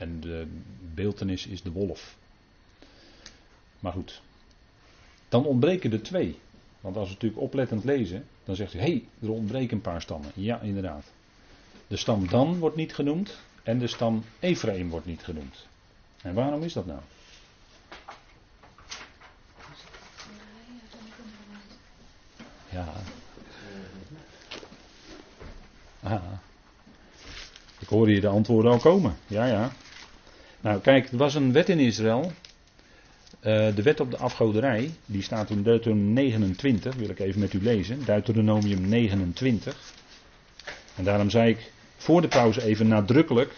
En 0.00 0.20
de 0.20 0.46
beeltenis 0.94 1.46
is 1.46 1.62
de 1.62 1.70
wolf. 1.70 2.16
Maar 3.80 3.92
goed. 3.92 4.22
Dan 5.28 5.44
ontbreken 5.44 5.92
er 5.92 6.02
twee. 6.02 6.38
Want 6.80 6.96
als 6.96 7.08
we 7.08 7.14
natuurlijk 7.14 7.42
oplettend 7.42 7.84
lezen, 7.84 8.26
dan 8.44 8.56
zegt 8.56 8.74
u, 8.74 8.78
hé, 8.78 8.84
hey, 8.84 9.04
er 9.22 9.30
ontbreken 9.30 9.76
een 9.76 9.82
paar 9.82 10.02
stammen. 10.02 10.30
Ja, 10.34 10.60
inderdaad. 10.60 11.04
De 11.86 11.96
stam 11.96 12.28
Dan 12.28 12.58
wordt 12.58 12.76
niet 12.76 12.94
genoemd 12.94 13.38
en 13.62 13.78
de 13.78 13.86
stam 13.86 14.24
Ephraim 14.38 14.90
wordt 14.90 15.06
niet 15.06 15.22
genoemd. 15.22 15.66
En 16.22 16.34
waarom 16.34 16.62
is 16.62 16.72
dat 16.72 16.86
nou? 16.86 17.00
Ja. 22.70 22.92
Ah. 26.02 26.22
hoor 27.90 28.08
hier 28.08 28.20
de 28.20 28.28
antwoorden 28.28 28.72
al 28.72 28.78
komen. 28.78 29.16
Ja, 29.26 29.46
ja. 29.46 29.72
Nou, 30.60 30.80
kijk, 30.80 31.10
er 31.10 31.16
was 31.16 31.34
een 31.34 31.52
wet 31.52 31.68
in 31.68 31.78
Israël. 31.78 32.32
Eh, 33.40 33.74
de 33.74 33.82
wet 33.82 34.00
op 34.00 34.10
de 34.10 34.16
afgoderij, 34.16 34.90
die 35.06 35.22
staat 35.22 35.50
in 35.50 35.62
Deuteronomium 35.62 36.12
29, 36.12 36.94
wil 36.94 37.08
ik 37.08 37.18
even 37.18 37.40
met 37.40 37.52
u 37.52 37.62
lezen. 37.62 38.04
Deuteronomium 38.04 38.88
29. 38.88 39.92
En 40.96 41.04
daarom 41.04 41.30
zei 41.30 41.50
ik 41.50 41.72
voor 41.96 42.20
de 42.20 42.28
pauze 42.28 42.62
even 42.62 42.88
nadrukkelijk 42.88 43.54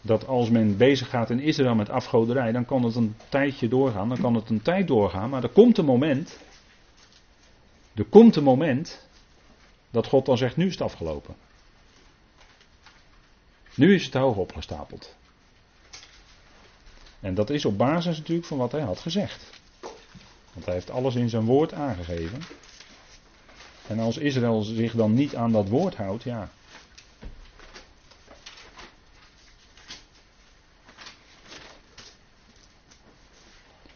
dat 0.00 0.26
als 0.26 0.50
men 0.50 0.76
bezig 0.76 1.08
gaat 1.08 1.30
in 1.30 1.40
Israël 1.40 1.74
met 1.74 1.90
afgoderij, 1.90 2.52
dan 2.52 2.64
kan 2.64 2.82
het 2.82 2.94
een 2.94 3.14
tijdje 3.28 3.68
doorgaan, 3.68 4.08
dan 4.08 4.20
kan 4.20 4.34
het 4.34 4.50
een 4.50 4.62
tijd 4.62 4.88
doorgaan, 4.88 5.30
maar 5.30 5.42
er 5.42 5.48
komt 5.48 5.78
een 5.78 5.84
moment, 5.84 6.38
er 7.94 8.04
komt 8.04 8.36
een 8.36 8.42
moment 8.42 9.08
dat 9.90 10.06
God 10.06 10.26
dan 10.26 10.38
zegt, 10.38 10.56
nu 10.56 10.66
is 10.66 10.72
het 10.72 10.82
afgelopen. 10.82 11.34
Nu 13.74 13.94
is 13.94 14.04
het 14.04 14.14
hoog 14.14 14.36
opgestapeld. 14.36 15.16
En 17.20 17.34
dat 17.34 17.50
is 17.50 17.64
op 17.64 17.78
basis 17.78 18.18
natuurlijk 18.18 18.46
van 18.46 18.58
wat 18.58 18.72
hij 18.72 18.80
had 18.80 18.98
gezegd. 18.98 19.50
Want 20.52 20.64
hij 20.64 20.74
heeft 20.74 20.90
alles 20.90 21.14
in 21.14 21.28
zijn 21.28 21.44
woord 21.44 21.72
aangegeven. 21.72 22.42
En 23.86 23.98
als 23.98 24.16
Israël 24.16 24.62
zich 24.62 24.92
dan 24.92 25.14
niet 25.14 25.36
aan 25.36 25.52
dat 25.52 25.68
woord 25.68 25.96
houdt, 25.96 26.22
ja. 26.22 26.50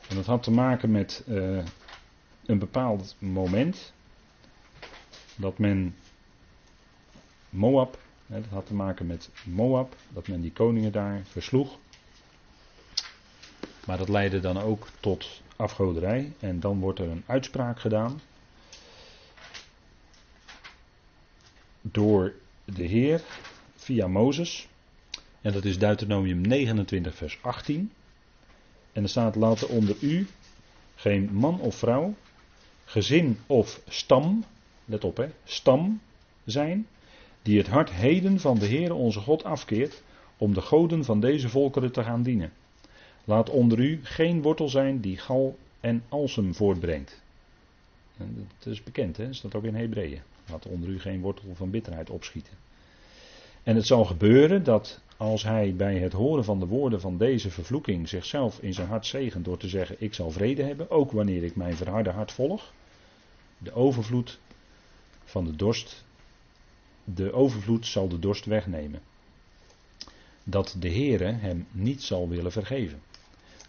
En 0.08 0.16
dat 0.16 0.26
had 0.26 0.42
te 0.42 0.50
maken 0.50 0.90
met 0.90 1.22
uh, 1.28 1.64
een 2.46 2.58
bepaald 2.58 3.14
moment. 3.18 3.92
Dat 5.36 5.58
men 5.58 5.96
Moab, 7.50 7.98
hè, 8.26 8.40
dat 8.40 8.50
had 8.50 8.66
te 8.66 8.74
maken 8.74 9.06
met 9.06 9.30
Moab, 9.44 9.96
dat 10.08 10.28
men 10.28 10.40
die 10.40 10.52
koningen 10.52 10.92
daar 10.92 11.22
versloeg. 11.24 11.78
Maar 13.86 13.98
dat 13.98 14.08
leidde 14.08 14.40
dan 14.40 14.58
ook 14.58 14.88
tot 15.00 15.42
afgoderij. 15.56 16.32
En 16.38 16.60
dan 16.60 16.80
wordt 16.80 16.98
er 16.98 17.08
een 17.08 17.24
uitspraak 17.26 17.80
gedaan. 17.80 18.20
Door 21.80 22.34
de 22.64 22.84
Heer 22.84 23.22
via 23.76 24.06
Mozes. 24.06 24.68
En 25.40 25.52
dat 25.52 25.64
is 25.64 25.78
Deuteronomium 25.78 26.40
29, 26.40 27.14
vers 27.14 27.38
18. 27.42 27.92
En 28.92 29.02
er 29.02 29.08
staat: 29.08 29.36
Laten 29.36 29.68
onder 29.68 29.96
u 30.00 30.26
geen 30.94 31.30
man 31.32 31.60
of 31.60 31.74
vrouw, 31.74 32.14
gezin 32.84 33.38
of 33.46 33.80
stam, 33.88 34.44
let 34.84 35.04
op 35.04 35.16
hè, 35.16 35.28
stam 35.44 36.00
zijn, 36.44 36.86
die 37.42 37.58
het 37.58 37.66
hart 37.66 37.90
heden 37.90 38.40
van 38.40 38.58
de 38.58 38.66
Heer 38.66 38.94
onze 38.94 39.20
God 39.20 39.44
afkeert, 39.44 40.02
om 40.36 40.54
de 40.54 40.60
goden 40.60 41.04
van 41.04 41.20
deze 41.20 41.48
volkeren 41.48 41.92
te 41.92 42.02
gaan 42.02 42.22
dienen. 42.22 42.52
Laat 43.24 43.50
onder 43.50 43.78
u 43.78 44.00
geen 44.02 44.42
wortel 44.42 44.68
zijn 44.68 45.00
die 45.00 45.18
gal 45.18 45.56
en 45.80 46.02
alsem 46.08 46.54
voortbrengt. 46.54 47.22
En 48.16 48.48
dat 48.58 48.72
is 48.72 48.82
bekend, 48.82 49.16
hè? 49.16 49.26
dat 49.26 49.34
staat 49.34 49.54
ook 49.54 49.64
in 49.64 49.74
Hebreeën. 49.74 50.22
Laat 50.50 50.66
onder 50.66 50.88
u 50.88 51.00
geen 51.00 51.20
wortel 51.20 51.54
van 51.54 51.70
bitterheid 51.70 52.10
opschieten. 52.10 52.52
En 53.62 53.76
het 53.76 53.86
zal 53.86 54.04
gebeuren 54.04 54.64
dat 54.64 55.00
als 55.16 55.42
hij 55.42 55.74
bij 55.74 55.98
het 55.98 56.12
horen 56.12 56.44
van 56.44 56.60
de 56.60 56.66
woorden 56.66 57.00
van 57.00 57.18
deze 57.18 57.50
vervloeking 57.50 58.08
zichzelf 58.08 58.58
in 58.58 58.74
zijn 58.74 58.88
hart 58.88 59.06
zegent 59.06 59.44
door 59.44 59.56
te 59.56 59.68
zeggen: 59.68 59.96
Ik 59.98 60.14
zal 60.14 60.30
vrede 60.30 60.62
hebben, 60.62 60.90
ook 60.90 61.12
wanneer 61.12 61.44
ik 61.44 61.56
mijn 61.56 61.76
verharde 61.76 62.10
hart 62.10 62.32
volg. 62.32 62.72
De 63.58 63.72
overvloed 63.72 64.38
van 65.24 65.44
de 65.44 65.56
dorst, 65.56 66.04
de 67.04 67.32
overvloed 67.32 67.86
zal 67.86 68.08
de 68.08 68.18
dorst 68.18 68.44
wegnemen. 68.44 69.00
Dat 70.44 70.76
de 70.78 70.88
Heere 70.88 71.32
hem 71.32 71.66
niet 71.70 72.02
zal 72.02 72.28
willen 72.28 72.52
vergeven 72.52 73.00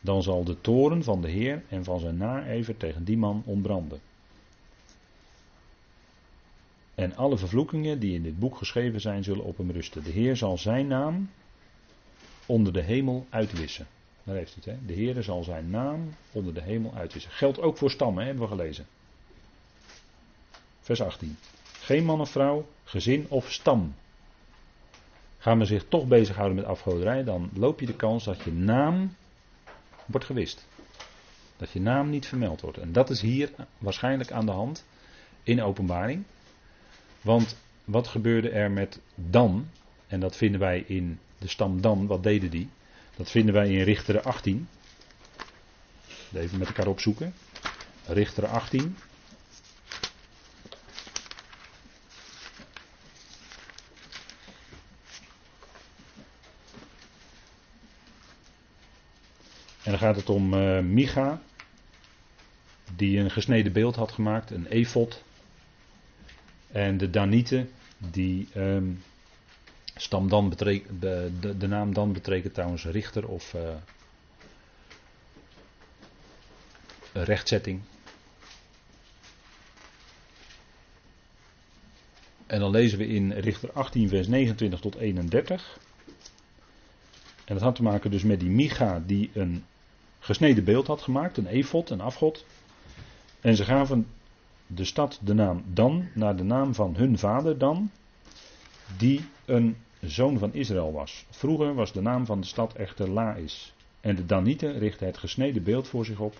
dan 0.05 0.23
zal 0.23 0.43
de 0.43 0.61
toren 0.61 1.03
van 1.03 1.21
de 1.21 1.29
Heer 1.29 1.63
en 1.69 1.83
van 1.83 1.99
zijn 1.99 2.17
naijver 2.17 2.77
tegen 2.77 3.03
die 3.03 3.17
man 3.17 3.43
ontbranden. 3.45 3.99
En 6.95 7.15
alle 7.15 7.37
vervloekingen 7.37 7.99
die 7.99 8.13
in 8.13 8.23
dit 8.23 8.39
boek 8.39 8.57
geschreven 8.57 9.01
zijn, 9.01 9.23
zullen 9.23 9.43
op 9.43 9.57
hem 9.57 9.71
rusten. 9.71 10.03
De 10.03 10.11
Heer 10.11 10.35
zal 10.35 10.57
zijn 10.57 10.87
naam 10.87 11.29
onder 12.45 12.73
de 12.73 12.81
hemel 12.81 13.25
uitwissen. 13.29 13.87
Daar 14.23 14.35
heeft 14.35 14.55
het, 14.55 14.65
hè? 14.65 14.75
De 14.85 14.93
Heer 14.93 15.23
zal 15.23 15.43
zijn 15.43 15.69
naam 15.69 16.09
onder 16.31 16.53
de 16.53 16.61
hemel 16.61 16.93
uitwissen. 16.95 17.31
Geldt 17.31 17.59
ook 17.59 17.77
voor 17.77 17.91
stammen, 17.91 18.25
hebben 18.25 18.43
we 18.43 18.49
gelezen. 18.49 18.85
Vers 20.79 21.01
18. 21.01 21.37
Geen 21.63 22.05
man 22.05 22.21
of 22.21 22.29
vrouw, 22.29 22.65
gezin 22.83 23.25
of 23.29 23.51
stam. 23.51 23.95
Gaan 25.37 25.59
we 25.59 25.65
zich 25.65 25.85
toch 25.87 26.07
bezighouden 26.07 26.55
met 26.55 26.65
afgoderij, 26.65 27.23
dan 27.23 27.49
loop 27.53 27.79
je 27.79 27.85
de 27.85 27.95
kans 27.95 28.23
dat 28.23 28.41
je 28.41 28.51
naam 28.51 29.15
wordt 30.05 30.25
gewist. 30.25 30.67
Dat 31.57 31.71
je 31.71 31.81
naam 31.81 32.09
niet 32.09 32.25
vermeld 32.25 32.61
wordt. 32.61 32.77
En 32.77 32.91
dat 32.91 33.09
is 33.09 33.21
hier 33.21 33.51
waarschijnlijk 33.77 34.31
aan 34.31 34.45
de 34.45 34.51
hand 34.51 34.85
in 35.43 35.61
openbaring. 35.61 36.23
Want 37.21 37.57
wat 37.83 38.07
gebeurde 38.07 38.49
er 38.49 38.71
met 38.71 38.99
Dan? 39.15 39.67
En 40.07 40.19
dat 40.19 40.37
vinden 40.37 40.59
wij 40.59 40.83
in 40.87 41.19
de 41.37 41.47
stam 41.47 41.81
Dan. 41.81 42.07
Wat 42.07 42.23
deden 42.23 42.49
die? 42.49 42.69
Dat 43.15 43.31
vinden 43.31 43.53
wij 43.53 43.69
in 43.69 43.83
Richteren 43.83 44.23
18. 44.23 44.67
Even 46.33 46.59
met 46.59 46.67
elkaar 46.67 46.87
opzoeken. 46.87 47.33
Richteren 48.05 48.49
18. 48.49 48.97
Dan 59.99 60.03
gaat 60.07 60.15
het 60.15 60.29
om 60.29 60.53
uh, 60.53 60.79
Micha, 60.79 61.41
die 62.95 63.19
een 63.19 63.31
gesneden 63.31 63.71
beeld 63.71 63.95
had 63.95 64.11
gemaakt, 64.11 64.51
een 64.51 64.67
efot. 64.67 65.23
En 66.71 66.97
de 66.97 67.09
Danieten, 67.09 67.69
die 67.97 68.47
um, 68.55 69.03
stam 69.95 70.29
dan 70.29 70.49
betrek, 70.49 70.85
de, 70.99 71.31
de, 71.39 71.57
de, 71.57 71.67
naam 71.67 71.93
dan 71.93 72.13
betekent 72.13 72.53
trouwens 72.53 72.85
richter 72.85 73.27
of 73.27 73.53
uh, 73.53 73.61
rechtzetting. 77.13 77.81
En 82.47 82.59
dan 82.59 82.71
lezen 82.71 82.97
we 82.97 83.07
in 83.07 83.31
Richter 83.31 83.71
18, 83.71 84.09
vers 84.09 84.27
29 84.27 84.79
tot 84.79 84.95
31. 84.95 85.79
En 87.45 87.53
dat 87.53 87.63
had 87.63 87.75
te 87.75 87.83
maken 87.83 88.11
dus 88.11 88.23
met 88.23 88.39
die 88.39 88.49
Micha 88.49 89.01
die 89.05 89.29
een 89.33 89.65
gesneden 90.25 90.63
beeld 90.63 90.87
had 90.87 91.01
gemaakt, 91.01 91.37
een 91.37 91.47
efot, 91.47 91.89
een 91.89 92.01
afgod. 92.01 92.45
En 93.41 93.55
ze 93.55 93.63
gaven 93.63 94.07
de 94.67 94.85
stad 94.85 95.19
de 95.23 95.33
naam 95.33 95.63
Dan, 95.73 96.07
naar 96.13 96.35
de 96.35 96.43
naam 96.43 96.73
van 96.73 96.95
hun 96.95 97.17
vader 97.17 97.57
Dan, 97.57 97.91
die 98.97 99.25
een 99.45 99.77
zoon 100.01 100.39
van 100.39 100.53
Israël 100.53 100.91
was. 100.91 101.25
Vroeger 101.29 101.73
was 101.73 101.91
de 101.91 102.01
naam 102.01 102.25
van 102.25 102.41
de 102.41 102.47
stad 102.47 102.73
echter 102.73 103.09
Laïs. 103.09 103.73
En 104.01 104.15
de 104.15 104.25
Danieten 104.25 104.77
richtten 104.77 105.07
het 105.07 105.17
gesneden 105.17 105.63
beeld 105.63 105.87
voor 105.87 106.05
zich 106.05 106.19
op. 106.19 106.37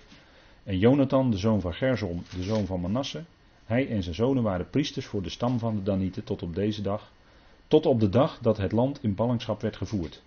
En 0.63 0.77
Jonathan, 0.77 1.32
de 1.32 1.38
zoon 1.38 1.62
van 1.62 1.74
Gersom, 1.74 2.24
de 2.36 2.44
zoon 2.44 2.65
van 2.65 2.82
Manasse, 2.82 3.24
hij 3.65 3.89
en 3.89 4.04
zijn 4.04 4.15
zonen 4.15 4.44
waren 4.44 4.70
priesters 4.70 5.06
voor 5.06 5.22
de 5.22 5.30
stam 5.30 5.60
van 5.60 5.75
de 5.75 5.84
Danieten 5.84 6.24
tot 6.24 6.44
op 6.44 6.56
deze 6.56 6.82
dag. 6.82 7.12
Tot 7.68 7.86
op 7.86 8.00
de 8.00 8.10
dag 8.10 8.39
dat 8.42 8.58
het 8.58 8.72
land 8.72 9.04
in 9.04 9.15
ballingschap 9.15 9.62
werd 9.62 9.75
gevoerd. 9.75 10.22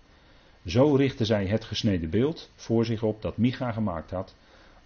Zo 0.69 0.95
richtten 0.95 1.25
zij 1.25 1.45
het 1.45 1.63
gesneden 1.63 2.09
beeld 2.09 2.49
voor 2.55 2.85
zich 2.85 3.03
op 3.03 3.21
dat 3.21 3.37
Micha 3.37 3.71
gemaakt 3.71 4.11
had, 4.11 4.35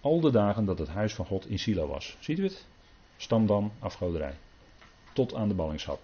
al 0.00 0.20
de 0.20 0.30
dagen 0.30 0.64
dat 0.64 0.78
het 0.78 0.88
huis 0.88 1.14
van 1.14 1.26
God 1.26 1.46
in 1.48 1.58
Silo 1.58 1.86
was. 1.86 2.16
Ziet 2.20 2.38
u 2.38 2.42
het? 2.42 2.66
Stam 3.16 3.46
dan 3.46 3.72
afgoderij. 3.78 4.34
Tot 5.12 5.34
aan 5.34 5.48
de 5.48 5.54
ballingschap. 5.54 6.00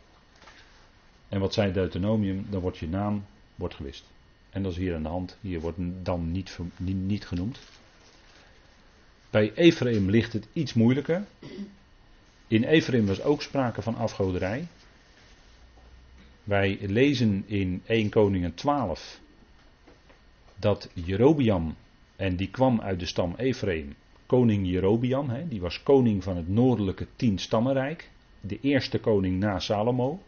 En 1.29 1.41
wat 1.41 1.55
zei 1.55 1.73
Deuteronomium? 1.73 2.47
Dan 2.51 2.61
wordt 2.61 2.79
je 2.79 2.89
naam 2.89 3.25
wordt 3.55 3.75
gewist. 3.75 4.05
En 4.51 4.63
dat 4.63 4.73
is 4.73 4.79
hier 4.79 4.95
aan 4.95 5.03
de 5.03 5.09
hand. 5.09 5.37
Hier 5.41 5.61
wordt 5.61 5.79
dan 6.03 6.33
niet, 6.33 6.59
niet 6.79 7.27
genoemd. 7.27 7.59
Bij 9.31 9.53
Ephraim 9.55 10.11
ligt 10.11 10.33
het 10.33 10.47
iets 10.53 10.75
moeilijker. 10.75 11.25
In 12.47 12.65
Ephraim 12.65 13.07
was 13.07 13.23
ook 13.23 13.43
sprake 13.43 13.83
van 13.83 13.97
afgoderij. 13.97 14.67
Wij 16.45 16.79
lezen 16.81 17.45
in 17.47 17.83
1 17.87 18.09
Koningen 18.09 18.55
12 18.55 19.21
dat 20.61 20.91
Jerobiam, 20.95 21.77
en 22.17 22.37
die 22.37 22.51
kwam 22.51 22.81
uit 22.81 23.01
de 23.01 23.07
stam 23.07 23.35
Ephraim, 23.37 23.95
koning 24.27 24.67
Jerobiam, 24.67 25.49
die 25.49 25.61
was 25.61 25.83
koning 25.83 26.23
van 26.23 26.37
het 26.37 26.49
noordelijke 26.49 27.07
tienstammenrijk, 27.17 28.11
de 28.41 28.59
eerste 28.61 28.99
koning 28.99 29.39
na 29.39 29.59
Salomo, 29.59 30.21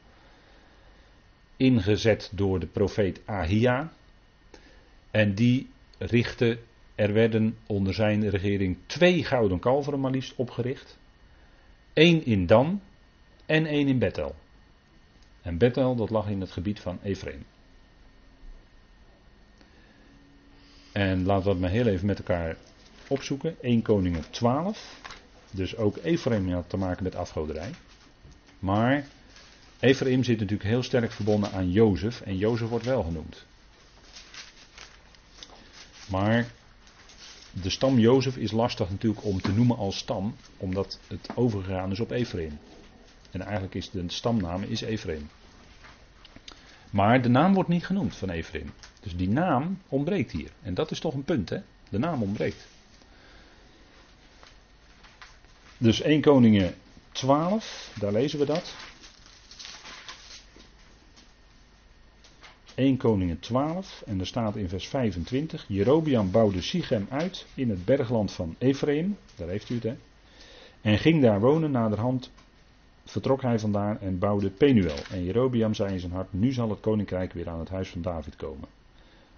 ingezet 1.57 2.31
door 2.35 2.61
de 2.61 2.67
profeet 2.67 3.21
Ahia, 3.25 3.93
en 5.11 5.35
die 5.35 5.69
richtte, 5.99 6.59
er 6.95 7.13
werden 7.13 7.57
onder 7.67 7.95
zijn 7.95 8.29
regering 8.29 8.77
twee 8.87 9.25
gouden 9.25 9.59
kalveren 9.59 10.01
maar 10.01 10.11
liefst 10.11 10.35
opgericht, 10.37 10.99
één 11.93 12.25
in 12.25 12.47
Dan 12.47 12.81
en 13.47 13.67
één 13.67 13.89
in 13.89 13.99
Bethel. 13.99 14.35
En 15.43 15.59
Bethel, 15.59 15.97
dat 15.97 16.11
lag 16.11 16.29
in 16.29 16.41
het 16.41 16.51
gebied 16.51 16.81
van 16.81 16.99
Ephraim. 17.03 17.45
En 20.93 21.25
laten 21.25 21.45
we 21.45 21.51
het 21.51 21.61
maar 21.61 21.71
heel 21.71 21.87
even 21.87 22.07
met 22.07 22.19
elkaar 22.19 22.57
opzoeken. 23.09 23.57
1 23.61 23.83
Koningen 23.83 24.31
12. 24.31 25.01
Dus 25.51 25.77
ook 25.77 25.97
Ephraim 25.97 26.53
had 26.53 26.69
te 26.69 26.77
maken 26.77 27.03
met 27.03 27.15
afgoderij. 27.15 27.71
Maar 28.59 29.07
Ephraim 29.81 30.25
zit 30.25 30.39
natuurlijk 30.39 30.69
heel 30.69 30.83
sterk 30.83 31.13
verbonden 31.13 31.53
aan 31.53 31.71
Jozef. 31.71 32.21
En 32.21 32.37
Jozef 32.37 32.69
wordt 32.69 32.85
wel 32.85 33.03
genoemd. 33.03 33.47
Maar 36.09 36.47
de 37.53 37.71
stam 37.71 37.99
Jozef 37.99 38.37
is 38.37 38.51
lastig 38.51 38.91
natuurlijk 38.91 39.25
om 39.25 39.41
te 39.41 39.53
noemen 39.53 39.77
als 39.77 39.99
stam. 39.99 40.37
Omdat 40.57 40.99
het 41.07 41.29
overgegaan 41.35 41.91
is 41.91 42.01
op 42.01 42.11
Ephraim. 42.11 42.59
En 43.31 43.41
eigenlijk 43.41 43.75
is 43.75 43.91
de 43.91 44.05
stamnaam 44.07 44.63
is 44.63 44.81
Ephraim. 44.81 45.29
Maar 46.91 47.23
de 47.23 47.29
naam 47.29 47.55
wordt 47.55 47.69
niet 47.69 47.87
genoemd 47.87 48.17
van 48.17 48.31
Ephraim. 48.31 48.73
Dus 49.03 49.17
die 49.17 49.29
naam 49.29 49.79
ontbreekt 49.89 50.31
hier. 50.31 50.51
En 50.63 50.75
dat 50.75 50.91
is 50.91 51.01
toch 51.01 51.15
een 51.15 51.25
punt, 51.25 51.49
hè? 51.49 51.59
De 51.89 51.99
naam 51.99 52.23
ontbreekt. 52.23 52.67
Dus 55.79 56.01
1 56.01 56.21
Koningen 56.21 56.75
12, 57.13 57.93
daar 57.99 58.13
lezen 58.13 58.39
we 58.39 58.45
dat. 58.45 58.75
1 62.75 62.97
Koningen 62.97 63.41
12 63.41 64.03
en 64.07 64.21
er 64.21 64.27
staat 64.27 64.57
in 64.57 64.69
vers 64.69 64.89
25: 64.89 65.65
Jerobiam 65.69 66.31
bouwde 66.31 66.63
Sichem 66.63 67.07
uit 67.11 67.47
in 67.55 67.71
het 67.71 67.85
bergland 67.85 68.33
van 68.33 68.55
Ephraim, 68.59 69.17
daar 69.37 69.49
heeft 69.49 69.71
u 69.71 69.75
het 69.75 69.83
hè, 69.83 69.95
en 70.81 70.99
ging 70.99 71.23
daar 71.23 71.41
wonen 71.41 71.71
naderhand 71.71 72.31
vertrok 73.05 73.43
hij 73.43 73.59
vandaar 73.59 74.01
en 74.01 74.19
bouwde 74.19 74.51
Penuel. 74.51 74.97
En 75.11 75.25
Jerobiam 75.25 75.75
zei 75.75 75.93
in 75.93 76.01
zijn 76.01 76.13
hart, 76.13 76.33
nu 76.33 76.53
zal 76.53 76.71
het 76.71 76.81
koninkrijk 76.81 77.33
weer 77.33 77.49
aan 77.49 77.59
het 77.59 77.69
huis 77.69 77.89
van 77.89 78.03
David 78.03 78.37
komen. 78.37 78.69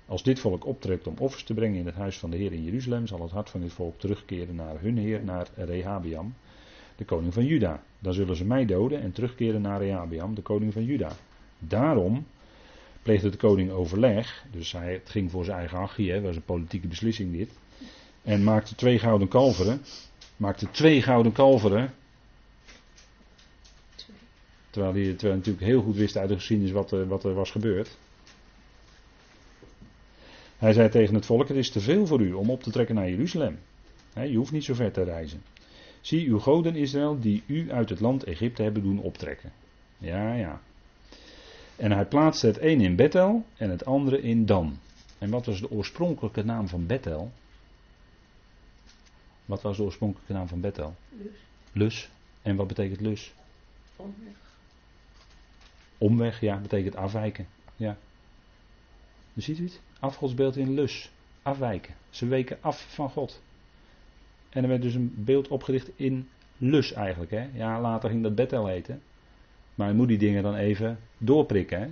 Als 0.07 0.23
dit 0.23 0.39
volk 0.39 0.67
optrekt 0.67 1.07
om 1.07 1.15
offers 1.19 1.43
te 1.43 1.55
brengen 1.55 1.79
in 1.79 1.87
het 1.87 1.95
huis 1.95 2.19
van 2.19 2.31
de 2.31 2.37
Heer 2.37 2.53
in 2.53 2.65
Jeruzalem, 2.65 3.07
zal 3.07 3.23
het 3.23 3.31
hart 3.31 3.51
van 3.51 3.61
dit 3.61 3.73
volk 3.73 3.99
terugkeren 3.99 4.55
naar 4.55 4.81
hun 4.81 4.97
Heer, 4.97 5.25
naar 5.25 5.49
Rehabiam, 5.55 6.35
de 6.97 7.05
koning 7.05 7.35
van 7.35 7.45
Juda. 7.45 7.83
Dan 7.99 8.13
zullen 8.13 8.37
ze 8.37 8.45
mij 8.45 8.67
doden 8.67 9.01
en 9.01 9.13
terugkeren 9.13 9.61
naar 9.61 9.83
Rehabiam, 9.83 10.35
de 10.35 10.43
koning 10.43 10.73
van 10.73 10.85
Juda. 10.85 11.13
Daarom 11.59 12.27
pleegde 13.03 13.31
de 13.31 13.37
koning 13.37 13.71
overleg, 13.71 14.45
dus 14.51 14.73
hij, 14.73 14.93
het 14.93 15.11
ging 15.11 15.31
voor 15.31 15.45
zijn 15.45 15.59
eigen 15.59 15.79
achie, 15.79 16.21
was 16.21 16.37
een 16.37 16.45
politieke 16.45 16.89
beslissing 16.89 17.33
dit, 17.33 17.51
en 18.23 18.45
maakte 18.45 18.75
twee 18.75 18.99
gouden 18.99 19.29
kalveren, 19.29 19.81
maakte 20.37 20.71
twee 20.71 21.03
gouden 21.03 21.33
kalveren, 21.33 21.93
Terwijl 24.75 24.95
hij, 24.95 25.13
terwijl 25.13 25.35
natuurlijk 25.35 25.65
heel 25.65 25.83
goed 25.83 25.97
wist 25.97 26.17
uit 26.17 26.29
de 26.29 26.35
geschiedenis 26.35 26.73
wat, 26.73 26.91
wat 26.91 27.25
er 27.25 27.35
was 27.35 27.51
gebeurd. 27.51 27.97
Hij 30.59 30.73
zei 30.73 30.89
tegen 30.89 31.15
het 31.15 31.27
volk: 31.27 31.49
Het 31.49 31.57
is 31.57 31.71
te 31.71 31.81
veel 31.81 32.07
voor 32.07 32.21
u 32.21 32.33
om 32.33 32.51
op 32.51 32.63
te 32.63 32.71
trekken 32.71 32.95
naar 32.95 33.11
Jeruzalem. 33.11 33.59
je 34.15 34.37
hoeft 34.37 34.53
niet 34.53 34.65
zo 34.65 34.75
ver 34.75 34.93
te 34.93 35.03
reizen. 35.03 35.43
Zie 36.01 36.29
uw 36.29 36.39
goden 36.39 36.77
Israël 36.77 37.21
die 37.21 37.43
u 37.47 37.73
uit 37.73 37.89
het 37.89 38.01
land 38.01 38.25
Egypte 38.25 38.63
hebben 38.63 38.83
doen 38.83 38.99
optrekken. 38.99 39.53
Ja, 39.99 40.35
ja. 40.35 40.61
En 41.77 41.93
hij 41.93 42.05
plaatste 42.05 42.47
het 42.47 42.61
een 42.61 42.81
in 42.81 42.97
Bethel 42.97 43.45
en 43.57 43.71
het 43.71 43.85
andere 43.85 44.23
in 44.23 44.47
Dan. 44.47 44.79
En 45.19 45.31
wat 45.31 45.47
was 45.47 45.61
de 45.61 45.71
oorspronkelijke 45.71 46.45
naam 46.45 46.69
van 46.69 46.87
Bethel? 46.87 47.33
Wat 49.45 49.63
was 49.63 49.77
de 49.77 49.83
oorspronkelijke 49.83 50.33
naam 50.33 50.49
van 50.49 50.61
Bethel? 50.61 50.95
Lus. 51.09 51.33
Lus. 51.73 52.11
En 52.43 52.57
wat 52.57 52.67
betekent 52.67 53.01
lus? 53.01 53.35
Omweg. 53.97 54.37
Omweg, 55.99 56.41
ja, 56.41 56.59
betekent 56.59 56.97
afwijken. 56.97 57.47
Ja. 57.77 57.97
Ziet 59.37 59.59
u 59.59 59.65
het? 59.65 59.81
Afgodsbeeld 60.01 60.57
in 60.57 60.75
lus. 60.75 61.11
Afwijken. 61.43 61.95
Ze 62.11 62.27
weken 62.27 62.59
af 62.61 62.95
van 62.95 63.11
God. 63.11 63.43
En 64.49 64.63
er 64.63 64.69
werd 64.69 64.83
dus 64.83 64.95
een 64.95 65.15
beeld 65.17 65.49
opgericht 65.49 65.91
in 65.97 66.29
lus 66.59 66.93
eigenlijk. 66.93 67.31
Hè? 67.31 67.49
Ja, 67.53 67.81
later 67.81 68.11
ging 68.11 68.23
dat 68.23 68.35
Bethel 68.35 68.67
heten. 68.67 69.03
Maar 69.75 69.89
je 69.89 69.95
moet 69.95 70.09
die 70.09 70.19
dingen 70.19 70.43
dan 70.43 70.55
even 70.55 70.99
doorprikken. 71.19 71.81
Hè? 71.81 71.89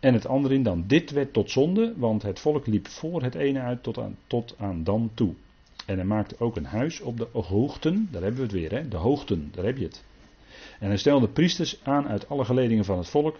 En 0.00 0.14
het 0.14 0.26
andere 0.26 0.54
in 0.54 0.62
dan. 0.62 0.84
Dit 0.86 1.10
werd 1.10 1.32
tot 1.32 1.50
zonde, 1.50 1.94
want 1.96 2.22
het 2.22 2.40
volk 2.40 2.66
liep 2.66 2.88
voor 2.88 3.22
het 3.22 3.34
ene 3.34 3.60
uit 3.60 3.82
tot 3.82 3.98
aan, 3.98 4.16
tot 4.26 4.54
aan 4.58 4.84
dan 4.84 5.10
toe. 5.14 5.34
En 5.86 5.96
hij 5.96 6.04
maakte 6.04 6.34
ook 6.38 6.56
een 6.56 6.64
huis 6.64 7.00
op 7.00 7.18
de 7.18 7.28
hoogten, 7.32 8.08
daar 8.10 8.22
hebben 8.22 8.40
we 8.40 8.46
het 8.46 8.56
weer, 8.56 8.70
hè? 8.70 8.88
de 8.88 8.96
hoogten, 8.96 9.50
daar 9.54 9.64
heb 9.64 9.76
je 9.76 9.84
het. 9.84 10.04
En 10.80 10.88
hij 10.88 10.96
stelde 10.96 11.28
priesters 11.28 11.80
aan 11.82 12.08
uit 12.08 12.28
alle 12.28 12.44
geledingen 12.44 12.84
van 12.84 12.98
het 12.98 13.08
volk, 13.08 13.36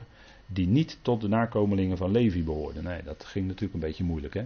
die 0.53 0.67
niet 0.67 0.99
tot 1.03 1.21
de 1.21 1.29
nakomelingen 1.29 1.97
van 1.97 2.11
Levi 2.11 2.45
behoorden. 2.45 2.85
Nee, 2.85 3.03
dat 3.03 3.25
ging 3.25 3.47
natuurlijk 3.47 3.75
een 3.75 3.81
beetje 3.81 4.05
moeilijk, 4.05 4.35
hè. 4.35 4.45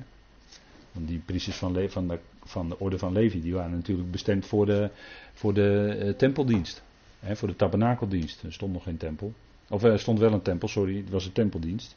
Want 0.92 1.08
die 1.08 1.18
priesters 1.18 1.56
van, 1.56 1.88
van, 1.88 2.08
de, 2.08 2.18
van 2.44 2.68
de 2.68 2.78
orde 2.78 2.98
van 2.98 3.12
Levi, 3.12 3.40
die 3.40 3.54
waren 3.54 3.70
natuurlijk 3.70 4.10
bestemd 4.10 4.46
voor 4.46 4.66
de, 4.66 4.90
voor 5.32 5.54
de 5.54 6.00
uh, 6.02 6.10
tempeldienst. 6.10 6.82
Hè, 7.20 7.36
voor 7.36 7.48
de 7.48 7.56
tabernakeldienst. 7.56 8.42
Er 8.42 8.52
stond 8.52 8.72
nog 8.72 8.82
geen 8.82 8.96
tempel. 8.96 9.32
Of 9.68 9.82
er 9.82 9.98
stond 9.98 10.18
wel 10.18 10.32
een 10.32 10.42
tempel, 10.42 10.68
sorry, 10.68 10.96
het 10.96 11.10
was 11.10 11.26
een 11.26 11.32
tempeldienst. 11.32 11.96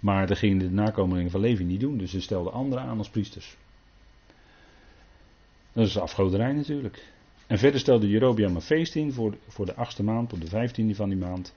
Maar 0.00 0.26
dat 0.26 0.38
gingen 0.38 0.58
de 0.58 0.70
nakomelingen 0.70 1.30
van 1.30 1.40
Levi 1.40 1.64
niet 1.64 1.80
doen, 1.80 1.98
dus 1.98 2.10
ze 2.10 2.20
stelden 2.20 2.52
anderen 2.52 2.84
aan 2.84 2.98
als 2.98 3.10
priesters. 3.10 3.56
Dat 5.72 5.86
is 5.86 5.98
afgoderij 5.98 6.52
natuurlijk. 6.52 7.12
En 7.46 7.58
verder 7.58 7.80
stelde 7.80 8.08
Jerobiam 8.08 8.54
een 8.54 8.60
feest 8.60 8.94
in 8.94 9.12
voor, 9.12 9.36
voor 9.48 9.66
de 9.66 9.74
achtste 9.74 10.02
maand, 10.02 10.32
op 10.32 10.40
de 10.40 10.46
vijftiende 10.46 10.94
van 10.94 11.08
die 11.08 11.18
maand. 11.18 11.54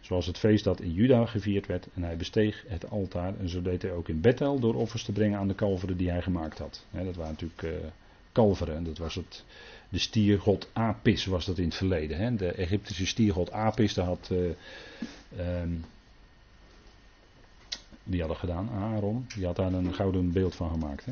Zoals 0.00 0.26
het 0.26 0.38
feest 0.38 0.64
dat 0.64 0.80
in 0.80 0.92
Juda 0.92 1.26
gevierd 1.26 1.66
werd. 1.66 1.86
En 1.94 2.02
hij 2.02 2.16
besteeg 2.16 2.64
het 2.66 2.90
altaar. 2.90 3.38
En 3.38 3.48
zo 3.48 3.62
deed 3.62 3.82
hij 3.82 3.92
ook 3.92 4.08
in 4.08 4.20
Bethel 4.20 4.58
door 4.58 4.74
offers 4.74 5.04
te 5.04 5.12
brengen 5.12 5.38
aan 5.38 5.48
de 5.48 5.54
kalveren 5.54 5.96
die 5.96 6.10
hij 6.10 6.22
gemaakt 6.22 6.58
had. 6.58 6.84
dat 6.90 7.16
waren 7.16 7.32
natuurlijk 7.32 7.62
uh, 7.62 7.88
kalveren. 8.32 8.76
En 8.76 8.84
dat 8.84 8.98
was 8.98 9.14
het, 9.14 9.44
de 9.88 9.98
stiergod 9.98 10.68
Apis 10.72 11.26
was 11.26 11.44
dat 11.44 11.58
in 11.58 11.64
het 11.64 11.74
verleden. 11.74 12.36
De 12.36 12.52
Egyptische 12.52 13.06
stiergod 13.06 13.50
Apis, 13.52 13.94
daar 13.94 14.06
had... 14.06 14.28
Uh, 14.32 15.60
um, 15.60 15.84
die 18.04 18.20
hadden 18.20 18.38
gedaan, 18.38 18.70
Aaron. 18.70 19.26
Die 19.34 19.46
had 19.46 19.56
daar 19.56 19.72
een 19.72 19.94
gouden 19.94 20.32
beeld 20.32 20.54
van 20.54 20.70
gemaakt. 20.70 21.06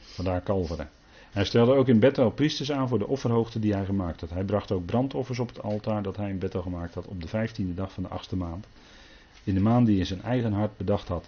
Vandaar 0.00 0.40
kalveren. 0.40 0.90
Hij 1.32 1.44
stelde 1.44 1.74
ook 1.74 1.88
in 1.88 1.98
Bethel 1.98 2.30
priesters 2.30 2.72
aan 2.72 2.88
voor 2.88 2.98
de 2.98 3.06
offerhoogte 3.06 3.58
die 3.58 3.72
hij 3.72 3.84
gemaakt 3.84 4.20
had. 4.20 4.30
Hij 4.30 4.44
bracht 4.44 4.72
ook 4.72 4.86
brandoffers 4.86 5.38
op 5.38 5.48
het 5.48 5.62
altaar 5.62 6.02
dat 6.02 6.16
hij 6.16 6.30
in 6.30 6.38
Bethel 6.38 6.62
gemaakt 6.62 6.94
had 6.94 7.06
op 7.06 7.22
de 7.22 7.28
vijftiende 7.28 7.74
dag 7.74 7.92
van 7.92 8.02
de 8.02 8.08
achtste 8.08 8.36
maand. 8.36 8.66
In 9.44 9.54
de 9.54 9.60
maand 9.60 9.86
die 9.86 9.98
in 9.98 10.06
zijn 10.06 10.22
eigen 10.22 10.52
hart 10.52 10.76
bedacht 10.76 11.08
had. 11.08 11.26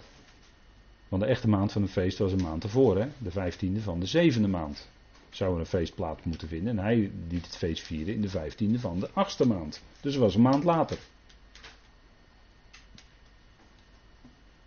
Want 1.07 1.23
de 1.23 1.29
echte 1.29 1.49
maand 1.49 1.71
van 1.71 1.81
het 1.81 1.91
feest 1.91 2.17
was 2.17 2.31
een 2.31 2.41
maand 2.41 2.63
hè? 2.73 3.07
de 3.17 3.31
vijftiende 3.31 3.81
van 3.81 3.99
de 3.99 4.05
zevende 4.05 4.47
maand. 4.47 4.89
Zou 5.29 5.53
er 5.53 5.59
een 5.59 5.65
feest 5.65 5.95
plaats 5.95 6.23
moeten 6.23 6.47
vinden. 6.47 6.77
En 6.77 6.83
hij 6.83 7.11
liet 7.29 7.45
het 7.45 7.57
feest 7.57 7.83
vieren 7.83 8.13
in 8.13 8.21
de 8.21 8.29
vijftiende 8.29 8.79
van 8.79 8.99
de 8.99 9.09
achtste 9.13 9.47
maand. 9.47 9.81
Dus 10.01 10.13
het 10.13 10.21
was 10.21 10.35
een 10.35 10.41
maand 10.41 10.63
later. 10.63 10.97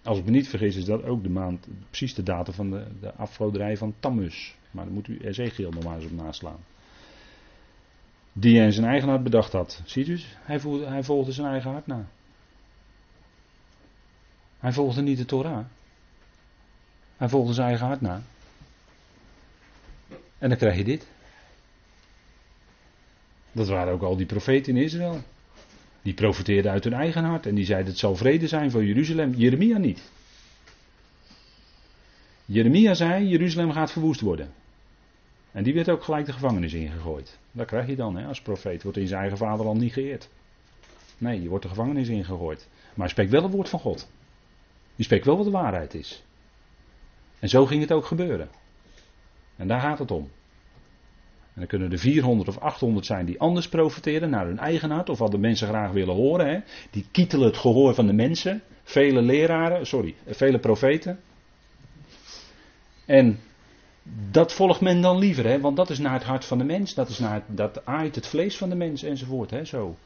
Als 0.02 0.18
ik 0.18 0.24
me 0.24 0.30
niet 0.30 0.48
vergis 0.48 0.76
is 0.76 0.84
dat 0.84 1.04
ook 1.04 1.22
de 1.22 1.30
maand, 1.30 1.66
precies 1.88 2.14
de 2.14 2.22
datum 2.22 2.54
van 2.54 2.70
de, 2.70 2.86
de 3.00 3.76
van 3.76 3.94
Tammuz. 4.00 4.54
Maar 4.74 4.84
dan 4.84 4.94
moet 4.94 5.08
u 5.08 5.18
Ezekiel 5.18 5.70
nog 5.70 5.84
maar 5.84 5.96
eens 5.96 6.04
op 6.04 6.12
naslaan. 6.12 6.64
Die 8.32 8.56
hij 8.56 8.66
in 8.66 8.72
zijn 8.72 8.86
eigen 8.86 9.08
hart 9.08 9.22
bedacht 9.22 9.52
had. 9.52 9.82
Ziet 9.84 10.08
u? 10.08 10.20
Hij, 10.38 10.60
voelde, 10.60 10.86
hij 10.86 11.02
volgde 11.02 11.32
zijn 11.32 11.46
eigen 11.46 11.70
hart 11.70 11.86
na. 11.86 12.06
Hij 14.58 14.72
volgde 14.72 15.02
niet 15.02 15.18
de 15.18 15.24
Torah. 15.24 15.64
Hij 17.16 17.28
volgde 17.28 17.52
zijn 17.52 17.68
eigen 17.68 17.86
hart 17.86 18.00
na. 18.00 18.22
En 20.38 20.48
dan 20.48 20.58
krijg 20.58 20.76
je 20.76 20.84
dit. 20.84 21.06
Dat 23.52 23.68
waren 23.68 23.92
ook 23.92 24.02
al 24.02 24.16
die 24.16 24.26
profeten 24.26 24.76
in 24.76 24.82
Israël. 24.82 25.22
Die 26.02 26.14
profeteerden 26.14 26.72
uit 26.72 26.84
hun 26.84 26.92
eigen 26.92 27.24
hart 27.24 27.46
en 27.46 27.54
die 27.54 27.64
zeiden 27.64 27.88
het 27.88 27.98
zal 27.98 28.16
vrede 28.16 28.48
zijn 28.48 28.70
voor 28.70 28.84
Jeruzalem. 28.84 29.34
Jeremia 29.34 29.78
niet. 29.78 30.02
Jeremia 32.44 32.94
zei 32.94 33.28
Jeruzalem 33.28 33.72
gaat 33.72 33.92
verwoest 33.92 34.20
worden. 34.20 34.52
En 35.54 35.62
die 35.62 35.74
werd 35.74 35.90
ook 35.90 36.02
gelijk 36.02 36.26
de 36.26 36.32
gevangenis 36.32 36.72
ingegooid. 36.72 37.38
Dat 37.52 37.66
krijg 37.66 37.86
je 37.86 37.96
dan 37.96 38.16
hè, 38.16 38.26
als 38.26 38.40
profeet. 38.40 38.82
Wordt 38.82 38.98
in 38.98 39.06
zijn 39.06 39.20
eigen 39.20 39.38
vaderland 39.38 39.80
niet 39.80 39.92
geëerd. 39.92 40.28
Nee, 41.18 41.42
je 41.42 41.48
wordt 41.48 41.62
de 41.62 41.68
gevangenis 41.68 42.08
ingegooid. 42.08 42.68
Maar 42.70 42.92
hij 42.96 43.08
spreekt 43.08 43.30
wel 43.30 43.42
het 43.42 43.52
woord 43.52 43.68
van 43.68 43.80
God. 43.80 44.10
Die 44.96 45.04
spreekt 45.04 45.24
wel 45.24 45.36
wat 45.36 45.44
de 45.44 45.50
waarheid 45.50 45.94
is. 45.94 46.24
En 47.38 47.48
zo 47.48 47.66
ging 47.66 47.80
het 47.80 47.92
ook 47.92 48.04
gebeuren. 48.04 48.48
En 49.56 49.68
daar 49.68 49.80
gaat 49.80 49.98
het 49.98 50.10
om. 50.10 50.30
En 51.42 51.60
dan 51.60 51.66
kunnen 51.66 51.92
er 51.92 51.98
400 51.98 52.48
of 52.48 52.58
800 52.58 53.06
zijn 53.06 53.26
die 53.26 53.40
anders 53.40 53.68
profiteren 53.68 54.30
naar 54.30 54.46
hun 54.46 54.58
eigen 54.58 54.90
hart, 54.90 55.08
of 55.08 55.18
wat 55.18 55.30
de 55.30 55.38
mensen 55.38 55.68
graag 55.68 55.90
willen 55.90 56.14
horen. 56.14 56.48
Hè. 56.48 56.60
Die 56.90 57.06
kietelen 57.10 57.46
het 57.46 57.56
gehoor 57.56 57.94
van 57.94 58.06
de 58.06 58.12
mensen. 58.12 58.62
Vele 58.82 59.22
leraren, 59.22 59.86
sorry, 59.86 60.14
vele 60.26 60.58
profeten. 60.58 61.20
En 63.04 63.40
dat 64.30 64.52
volgt 64.52 64.80
men 64.80 65.00
dan 65.00 65.18
liever, 65.18 65.44
hè, 65.44 65.60
want 65.60 65.76
dat 65.76 65.90
is 65.90 65.98
naar 65.98 66.12
het 66.12 66.22
hart 66.22 66.44
van 66.44 66.58
de 66.58 66.64
mens, 66.64 66.94
dat, 66.94 67.08
is 67.08 67.18
naar 67.18 67.42
dat 67.46 67.86
aait 67.86 68.14
het 68.14 68.26
vlees 68.26 68.56
van 68.56 68.68
de 68.68 68.74
mens 68.74 69.02
enzovoort. 69.02 69.50
Hè, 69.50 69.64
zo. 69.64 69.96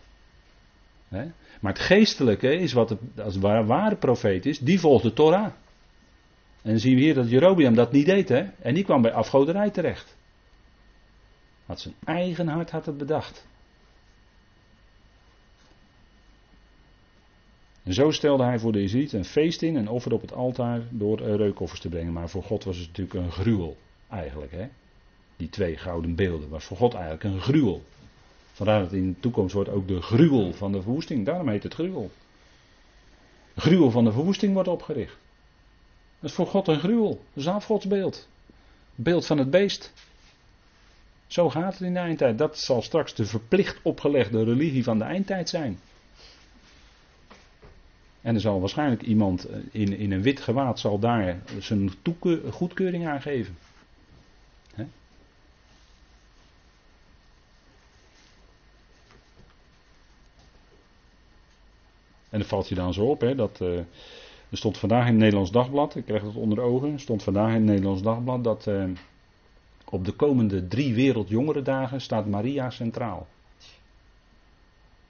Hè? 1.09 1.27
Maar 1.61 1.73
het 1.73 1.83
geestelijke 1.83 2.55
is 2.55 2.73
wat 2.73 2.89
het, 2.89 3.01
als 3.25 3.37
ware, 3.37 3.97
profeet 3.97 4.47
is, 4.47 4.59
die 4.59 4.81
volgt 4.81 5.03
de 5.03 5.13
Torah. 5.13 5.53
En 6.63 6.71
dan 6.71 6.79
zien 6.79 6.95
we 6.95 7.01
hier 7.01 7.15
dat 7.15 7.31
Jerobiam 7.31 7.75
dat 7.75 7.93
niet 7.93 8.07
deed, 8.07 8.29
hè? 8.29 8.47
En 8.63 8.75
die 8.75 8.85
kwam 8.85 9.03
bij 9.03 9.13
afgoderij 9.13 9.71
terecht. 9.71 10.17
Wat 11.67 11.81
zijn 11.81 11.95
eigen 12.05 12.49
hart 12.49 12.71
had 12.71 12.87
het 12.87 12.97
bedacht. 12.97 13.47
En 17.83 17.95
zo 17.95 18.11
stelde 18.11 18.45
hij 18.45 18.59
voor 18.59 18.73
de 18.73 18.83
Israëlieten 18.83 19.19
een 19.19 19.25
feest 19.25 19.63
in 19.63 19.77
en 19.77 19.89
offerde 19.89 20.17
op 20.17 20.23
het 20.23 20.33
altaar 20.33 20.83
door 20.91 21.21
reukoffers 21.21 21.81
te 21.81 21.89
brengen. 21.89 22.13
Maar 22.13 22.29
voor 22.29 22.43
God 22.43 22.65
was 22.65 22.77
het 22.77 22.87
natuurlijk 22.87 23.15
een 23.15 23.33
gruwel, 23.33 23.77
eigenlijk. 24.11 24.53
Hè? 24.53 24.69
Die 25.37 25.49
twee 25.49 25.77
gouden 25.77 26.15
beelden 26.15 26.49
was 26.49 26.65
voor 26.65 26.77
God 26.77 26.95
eigenlijk 26.95 27.25
een 27.25 27.41
gruwel. 27.41 27.83
Vandaar 28.53 28.81
dat 28.81 28.93
in 28.93 29.13
de 29.13 29.21
toekomst 29.21 29.55
wordt 29.55 29.71
ook 29.71 29.89
de 29.89 30.03
gruwel 30.03 30.53
van 30.53 30.73
de 30.73 30.83
verwoesting, 30.83 31.27
daarom 31.27 31.49
heet 31.49 31.63
het 31.63 31.75
gruwel. 31.75 32.11
De 33.55 33.61
gruwel 33.61 33.91
van 33.91 34.05
de 34.05 34.13
verwoesting 34.13 34.53
wordt 34.53 34.69
opgericht. 34.69 35.17
Dat 36.21 36.31
is 36.31 36.37
voor 36.37 36.47
God 36.47 36.69
een 36.69 36.79
gruwel. 36.79 37.09
Dat 37.09 37.19
is 37.35 37.45
een. 37.85 38.27
Beeld 38.95 39.27
van 39.27 39.39
het 39.39 39.51
beest. 39.51 39.93
Zo 41.27 41.51
gaat 41.51 41.73
het 41.73 41.83
in 41.83 41.93
de 41.93 41.99
eindtijd. 41.99 42.39
Dat 42.39 42.59
zal 42.59 42.83
straks 42.83 43.15
de 43.15 43.27
verplicht 43.27 43.79
opgelegde 43.83 44.45
religie 44.45 44.85
van 44.85 44.99
de 44.99 45.05
eindtijd 45.05 45.49
zijn. 45.49 45.79
En 48.21 48.35
er 48.35 48.41
zal 48.41 48.61
waarschijnlijk 48.61 49.03
iemand 49.03 49.49
in, 49.71 49.99
in 49.99 50.13
een 50.13 50.23
wit 50.23 50.41
gewaad 50.41 50.79
zal 50.79 50.99
daar 50.99 51.39
zijn 51.59 51.91
goedkeuring 52.51 53.07
aan 53.07 53.23
geven. 53.23 53.57
En 62.39 62.45
dat 62.45 62.53
valt 62.53 62.69
je 62.69 62.75
dan 62.75 62.95
zo 62.95 63.05
op, 63.05 63.21
hè, 63.21 63.35
dat 63.35 63.61
uh, 63.63 63.79
er 64.49 64.57
stond 64.57 64.79
vandaag 64.79 65.05
in 65.05 65.11
het 65.11 65.19
Nederlands 65.19 65.51
Dagblad, 65.51 65.95
ik 65.95 66.05
krijg 66.05 66.23
dat 66.23 66.35
onder 66.35 66.59
de 66.59 66.65
ogen, 66.65 67.01
stond 67.01 67.23
vandaag 67.23 67.49
in 67.49 67.55
het 67.55 67.65
Nederlands 67.65 68.03
Dagblad 68.03 68.45
dat 68.45 68.67
uh, 68.67 68.85
op 69.85 70.05
de 70.05 70.13
komende 70.13 70.69
drie 70.69 70.95
Wereldjongerendagen 70.95 72.01
staat 72.01 72.27
Maria 72.27 72.71
centraal. 72.71 73.27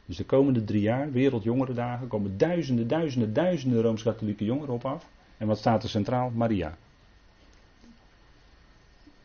Dus 0.06 0.16
de 0.16 0.24
komende 0.24 0.64
drie 0.64 0.80
jaar, 0.80 1.12
Wereldjongerendagen, 1.12 2.08
komen 2.08 2.38
duizenden, 2.38 2.88
duizenden, 2.88 3.32
duizenden 3.32 3.82
Rooms-Katholieke 3.82 4.44
jongeren 4.44 4.74
op 4.74 4.84
af. 4.84 5.08
En 5.36 5.46
wat 5.46 5.58
staat 5.58 5.82
er 5.82 5.88
centraal? 5.88 6.30
Maria. 6.30 6.76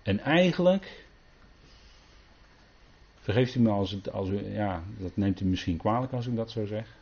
En 0.02 0.20
eigenlijk, 0.20 1.06
vergeeft 3.20 3.56
u 3.56 3.60
me 3.60 3.70
als 3.70 4.12
als 4.12 4.30
u, 4.30 4.54
ja, 4.54 4.84
dat 4.98 5.18
neemt 5.18 5.40
u 5.40 5.46
misschien 5.46 5.78
kwalijk 5.78 6.14
als 6.14 6.28
ik 6.28 6.36
dat 6.36 6.52
zo 6.52 6.66
zeg. 6.66 7.02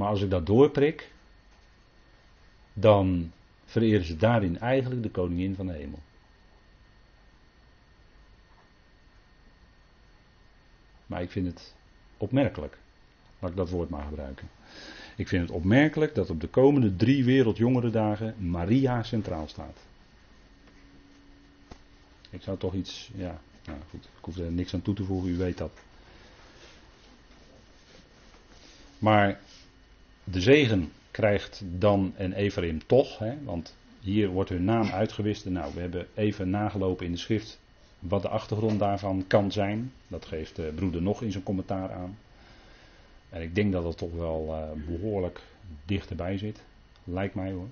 Maar 0.00 0.08
als 0.08 0.22
ik 0.22 0.30
dat 0.30 0.46
doorprik, 0.46 1.10
dan 2.72 3.32
vereren 3.64 4.04
ze 4.04 4.16
daarin 4.16 4.58
eigenlijk 4.58 5.02
de 5.02 5.10
koningin 5.10 5.54
van 5.54 5.66
de 5.66 5.72
hemel. 5.72 5.98
Maar 11.06 11.22
ik 11.22 11.30
vind 11.30 11.46
het 11.46 11.74
opmerkelijk. 12.16 12.78
Laat 13.38 13.50
ik 13.50 13.56
dat 13.56 13.70
woord 13.70 13.88
maar 13.88 14.04
gebruiken. 14.04 14.48
Ik 15.16 15.28
vind 15.28 15.42
het 15.42 15.50
opmerkelijk 15.50 16.14
dat 16.14 16.30
op 16.30 16.40
de 16.40 16.48
komende 16.48 16.96
drie 16.96 17.24
wereldjongerendagen 17.24 18.50
Maria 18.50 19.02
centraal 19.02 19.48
staat. 19.48 19.78
Ik 22.30 22.42
zou 22.42 22.58
toch 22.58 22.74
iets, 22.74 23.10
ja, 23.14 23.40
nou 23.64 23.78
goed, 23.90 24.04
ik 24.04 24.24
hoef 24.24 24.36
er 24.36 24.52
niks 24.52 24.74
aan 24.74 24.82
toe 24.82 24.94
te 24.94 25.04
voegen, 25.04 25.30
u 25.30 25.36
weet 25.36 25.58
dat. 25.58 25.72
Maar 28.98 29.40
de 30.30 30.40
zegen 30.40 30.92
krijgt 31.10 31.62
dan 31.78 32.12
en 32.16 32.32
Ephraim 32.32 32.86
toch, 32.86 33.18
hè, 33.18 33.34
want 33.44 33.76
hier 34.00 34.28
wordt 34.28 34.50
hun 34.50 34.64
naam 34.64 34.88
uitgewist. 34.90 35.44
Nou, 35.44 35.74
we 35.74 35.80
hebben 35.80 36.06
even 36.14 36.50
nagelopen 36.50 37.06
in 37.06 37.12
de 37.12 37.18
schrift 37.18 37.60
wat 37.98 38.22
de 38.22 38.28
achtergrond 38.28 38.78
daarvan 38.78 39.24
kan 39.26 39.52
zijn. 39.52 39.92
Dat 40.08 40.24
geeft 40.24 40.56
de 40.56 40.72
broeder 40.74 41.02
nog 41.02 41.22
in 41.22 41.32
zijn 41.32 41.42
commentaar 41.42 41.92
aan. 41.92 42.18
En 43.28 43.42
ik 43.42 43.54
denk 43.54 43.72
dat 43.72 43.84
het 43.84 43.96
toch 43.96 44.12
wel 44.12 44.46
uh, 44.48 44.86
behoorlijk 44.86 45.42
dichterbij 45.84 46.38
zit. 46.38 46.62
Lijkt 47.04 47.34
mij 47.34 47.52
hoor. 47.52 47.68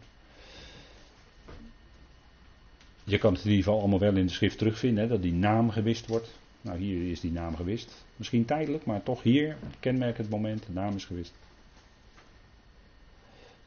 Je 3.04 3.18
kan 3.18 3.32
het 3.32 3.44
in 3.44 3.50
ieder 3.50 3.64
geval 3.64 3.80
allemaal 3.80 3.98
wel 3.98 4.16
in 4.16 4.26
de 4.26 4.32
schrift 4.32 4.58
terugvinden, 4.58 5.02
hè, 5.02 5.08
dat 5.08 5.22
die 5.22 5.32
naam 5.32 5.70
gewist 5.70 6.06
wordt. 6.06 6.38
Nou, 6.60 6.78
hier 6.78 7.10
is 7.10 7.20
die 7.20 7.32
naam 7.32 7.56
gewist. 7.56 8.04
Misschien 8.16 8.44
tijdelijk, 8.44 8.84
maar 8.84 9.02
toch 9.02 9.22
hier 9.22 9.56
kenmerkt 9.80 10.18
het 10.18 10.28
moment, 10.28 10.66
de 10.66 10.72
naam 10.72 10.94
is 10.94 11.04
gewist 11.04 11.34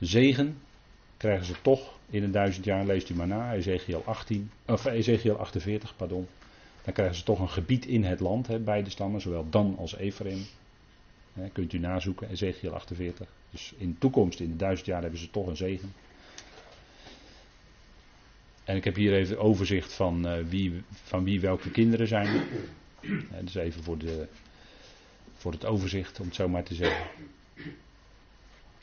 zegen 0.02 0.58
krijgen 1.18 1.46
ze 1.46 1.54
toch 1.62 2.00
in 2.10 2.24
een 2.24 2.32
duizend 2.32 2.66
jaar, 2.66 2.86
leest 2.86 3.10
u 3.10 3.16
maar 3.16 3.28
na, 3.28 3.54
Ezekiel, 3.54 4.04
18, 4.06 4.52
of 4.66 4.86
Ezekiel 4.86 5.36
48, 5.38 5.96
pardon. 5.96 6.28
Dan 6.84 6.94
krijgen 6.94 7.16
ze 7.16 7.24
toch 7.24 7.40
een 7.40 7.50
gebied 7.50 7.86
in 7.86 8.04
het 8.04 8.20
land, 8.20 8.48
hè, 8.48 8.60
beide 8.60 8.90
stammen, 8.90 9.22
zowel 9.22 9.50
Dan 9.50 9.76
als 9.78 9.96
Ephraim. 9.96 10.46
Hè, 11.34 11.50
kunt 11.50 11.74
u 11.74 11.80
nazoeken, 11.80 12.30
Ezekiel 12.30 12.74
48. 12.74 13.28
Dus 13.50 13.74
in 13.78 13.90
de 13.90 13.98
toekomst, 13.98 14.40
in 14.40 14.50
de 14.50 14.56
duizend 14.56 14.88
jaar, 14.88 15.02
hebben 15.02 15.20
ze 15.20 15.30
toch 15.30 15.48
een 15.48 15.58
zegen. 15.58 15.94
En 18.64 18.76
ik 18.76 18.84
heb 18.84 18.96
hier 18.96 19.14
even 19.14 19.40
overzicht 19.40 19.94
van, 19.94 20.28
uh, 20.28 20.44
wie, 20.48 20.84
van 20.90 21.24
wie 21.24 21.40
welke 21.40 21.72
kinderen 21.72 22.08
zijn. 22.08 22.44
Dus 23.42 23.56
even 23.56 23.84
voor, 23.84 23.98
de, 23.98 24.28
voor 25.36 25.52
het 25.52 25.66
overzicht, 25.66 26.20
om 26.20 26.26
het 26.26 26.36
zo 26.36 26.50
maar 26.50 26.64
te 26.64 26.76
zeggen 26.76 27.04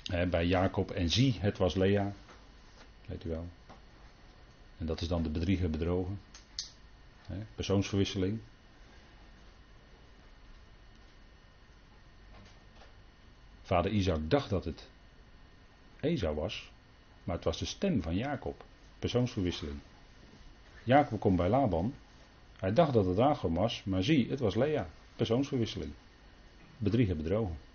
bij 0.08 0.46
Jacob 0.46 0.90
en 0.90 1.10
zie, 1.10 1.36
het 1.38 1.58
was 1.58 1.74
Lea. 1.74 2.12
Weet 3.06 3.24
u 3.24 3.28
wel. 3.28 3.46
En 4.78 4.86
dat 4.86 5.00
is 5.00 5.08
dan 5.08 5.22
de 5.22 5.30
bedrieger 5.30 5.70
bedrogen. 5.70 6.20
persoonsverwisseling. 7.54 8.40
Vader 13.62 13.90
Isaac 13.90 14.30
dacht 14.30 14.50
dat 14.50 14.64
het 14.64 14.88
Esau 16.00 16.34
was, 16.34 16.70
maar 17.24 17.36
het 17.36 17.44
was 17.44 17.58
de 17.58 17.64
stem 17.64 18.02
van 18.02 18.16
Jacob. 18.16 18.64
Persoonsverwisseling. 18.98 19.78
Jacob 20.84 21.20
komt 21.20 21.36
bij 21.36 21.48
Laban. 21.48 21.94
Hij 22.56 22.72
dacht 22.72 22.92
dat 22.92 23.04
het 23.04 23.18
Rachel 23.18 23.52
was, 23.52 23.82
maar 23.84 24.02
zie, 24.02 24.30
het 24.30 24.40
was 24.40 24.54
Lea. 24.54 24.88
Persoonsverwisseling. 25.16 25.92
Bedrieger 26.76 27.16
bedrogen. 27.16 27.67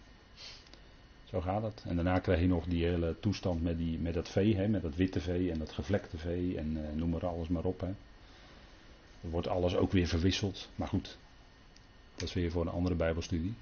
Zo 1.34 1.42
gaat 1.42 1.64
het. 1.64 1.84
En 1.88 1.96
daarna 1.96 2.20
krijg 2.20 2.40
je 2.40 2.48
nog 2.48 2.66
die 2.66 2.86
hele 2.86 3.16
toestand 3.20 3.64
met, 3.64 3.78
die, 3.78 4.00
met 4.00 4.14
dat 4.14 4.30
vee, 4.30 4.56
hè, 4.56 4.68
met 4.68 4.82
dat 4.82 4.96
witte 4.96 5.20
vee 5.20 5.52
en 5.52 5.60
dat 5.60 5.72
gevlekte 5.72 6.18
vee 6.18 6.58
en 6.58 6.78
uh, 6.78 6.96
noem 6.96 7.14
er 7.14 7.28
alles 7.28 7.48
maar 7.48 7.64
op. 7.64 7.80
Hè. 7.80 7.88
Er 7.88 9.30
wordt 9.30 9.48
alles 9.48 9.76
ook 9.76 9.92
weer 9.92 10.08
verwisseld. 10.08 10.70
Maar 10.76 10.88
goed, 10.88 11.18
dat 12.16 12.28
is 12.28 12.34
weer 12.34 12.52
voor 12.52 12.62
een 12.62 12.72
andere 12.72 12.96
Bijbelstudie. 12.96 13.54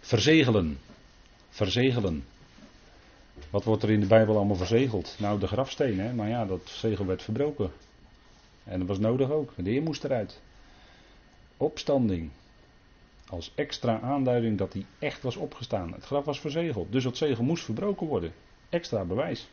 Verzegelen. 0.00 0.78
Verzegelen. 1.48 2.24
Wat 3.50 3.64
wordt 3.64 3.82
er 3.82 3.90
in 3.90 4.00
de 4.00 4.06
Bijbel 4.06 4.36
allemaal 4.36 4.56
verzegeld? 4.56 5.16
Nou, 5.18 5.40
de 5.40 5.46
grafsteen, 5.46 6.00
hè? 6.00 6.12
maar 6.12 6.28
ja, 6.28 6.44
dat 6.44 6.68
zegel 6.68 7.06
werd 7.06 7.22
verbroken. 7.22 7.70
En 8.64 8.78
dat 8.78 8.88
was 8.88 8.98
nodig 8.98 9.30
ook. 9.30 9.52
De 9.56 9.70
Heer 9.70 9.82
moest 9.82 10.04
eruit. 10.04 10.40
Opstanding. 11.56 12.30
Als 13.28 13.52
extra 13.54 14.00
aanduiding 14.00 14.58
dat 14.58 14.72
hij 14.72 14.84
echt 14.98 15.22
was 15.22 15.36
opgestaan. 15.36 15.92
Het 15.92 16.04
graf 16.04 16.24
was 16.24 16.40
verzegeld. 16.40 16.92
Dus 16.92 17.04
dat 17.04 17.16
zegel 17.16 17.44
moest 17.44 17.64
verbroken 17.64 18.06
worden. 18.06 18.32
Extra 18.68 19.04
bewijs. 19.04 19.48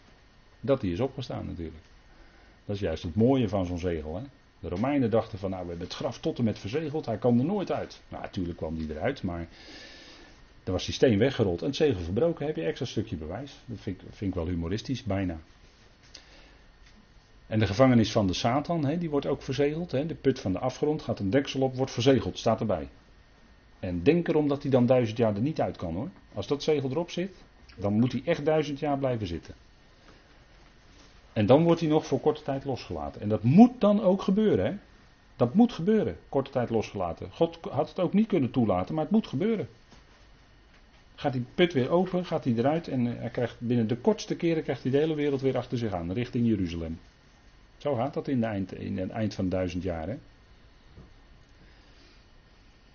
Dat 0.60 0.82
hij 0.82 0.92
is 0.92 1.00
opgestaan 1.00 1.46
natuurlijk. 1.46 1.84
Dat 2.66 2.76
is 2.76 2.82
juist 2.82 3.04
het 3.04 3.16
mooie 3.16 3.50
van 3.50 3.66
zo'n 3.66 3.80
zegel. 3.80 4.16
Hè? 4.16 4.24
De 4.60 4.70
Romeinen 4.70 5.10
dachten 5.10 5.40
van 5.40 5.50
nou 5.50 5.64
we 5.64 5.70
hebben 5.70 5.88
het 5.88 5.96
graf 5.96 6.20
tot 6.20 6.38
en 6.38 6.44
met 6.44 6.60
verzegeld. 6.60 7.06
Hij 7.06 7.18
kwam 7.18 7.40
er 7.40 7.46
nooit 7.46 7.72
uit. 7.72 8.02
Nou 8.08 8.22
natuurlijk 8.24 8.58
kwam 8.58 8.78
hij 8.78 8.86
eruit. 8.90 9.24
Maar 9.24 9.48
dan 10.64 10.74
was 10.74 10.86
die 10.86 10.94
steen 10.94 11.18
weggerold 11.18 11.62
en 11.62 11.68
het 11.68 11.76
zegel 11.76 12.02
verbroken. 12.02 12.46
Heb 12.46 12.56
je 12.56 12.64
extra 12.64 12.86
stukje 12.86 13.16
bewijs. 13.16 13.62
Dat 13.66 13.80
vind 13.80 14.02
ik, 14.02 14.08
vind 14.10 14.30
ik 14.30 14.36
wel 14.36 14.48
humoristisch. 14.48 15.04
Bijna. 15.04 15.40
En 17.48 17.60
de 17.60 17.68
gevangenis 17.68 18.12
van 18.12 18.28
de 18.28 18.34
Satan, 18.34 18.86
hè, 18.86 18.98
die 18.98 19.10
wordt 19.10 19.26
ook 19.26 19.42
verzegeld. 19.42 19.92
Hè. 19.92 20.06
De 20.06 20.16
put 20.16 20.40
van 20.40 20.52
de 20.52 20.60
afgrond 20.60 21.02
gaat 21.02 21.20
een 21.20 21.30
deksel 21.30 21.62
op, 21.62 21.76
wordt 21.76 21.92
verzegeld, 21.92 22.38
staat 22.38 22.60
erbij. 22.60 22.90
En 23.84 24.04
denk 24.04 24.28
erom 24.28 24.48
dat 24.48 24.62
hij 24.62 24.72
dan 24.72 24.86
duizend 24.86 25.18
jaar 25.18 25.36
er 25.36 25.42
niet 25.42 25.62
uit 25.62 25.78
kan 25.78 25.96
hoor. 25.96 26.10
Als 26.34 26.48
dat 26.48 26.64
zegel 26.64 26.90
erop 26.90 27.10
zit, 27.10 27.36
dan 27.76 27.94
moet 27.94 28.12
hij 28.12 28.22
echt 28.26 28.46
duizend 28.46 28.80
jaar 28.80 28.98
blijven 28.98 29.28
zitten. 29.28 29.54
En 31.34 31.46
dan 31.46 31.64
wordt 31.64 31.80
hij 31.80 31.90
nog 31.90 32.06
voor 32.06 32.20
korte 32.20 32.44
tijd 32.44 32.66
losgelaten. 32.66 33.22
En 33.22 33.30
dat 33.30 33.44
moet 33.44 33.82
dan 33.82 34.02
ook 34.02 34.22
gebeuren. 34.22 34.66
Hè? 34.66 34.74
Dat 35.36 35.54
moet 35.54 35.74
gebeuren, 35.74 36.18
korte 36.30 36.52
tijd 36.52 36.70
losgelaten. 36.70 37.32
God 37.32 37.58
had 37.70 37.90
het 37.90 38.00
ook 38.00 38.14
niet 38.14 38.28
kunnen 38.28 38.52
toelaten, 38.52 38.96
maar 38.96 39.04
het 39.04 39.14
moet 39.14 39.28
gebeuren. 39.28 39.68
Gaat 41.16 41.34
die 41.34 41.46
put 41.56 41.74
weer 41.74 41.90
open, 41.90 42.26
gaat 42.26 42.44
hij 42.44 42.54
eruit 42.54 42.88
en 42.88 43.06
hij 43.06 43.30
krijgt 43.30 43.60
binnen 43.60 43.88
de 43.88 43.98
kortste 43.98 44.36
keren 44.36 44.64
krijgt 44.64 44.84
hij 44.84 44.92
de 44.92 44.98
hele 44.98 45.16
wereld 45.16 45.42
weer 45.42 45.58
achter 45.58 45.78
zich 45.78 45.94
aan, 45.94 46.12
richting 46.12 46.48
Jeruzalem. 46.48 47.00
Zo 47.78 47.96
gaat 47.96 48.14
dat 48.14 48.28
in, 48.28 48.40
de 48.40 48.46
eind, 48.46 48.74
in 48.74 48.98
het 48.98 49.10
eind 49.10 49.34
van 49.34 49.50
duizend 49.50 49.84
jaar. 49.84 50.08
Hè? 50.08 50.18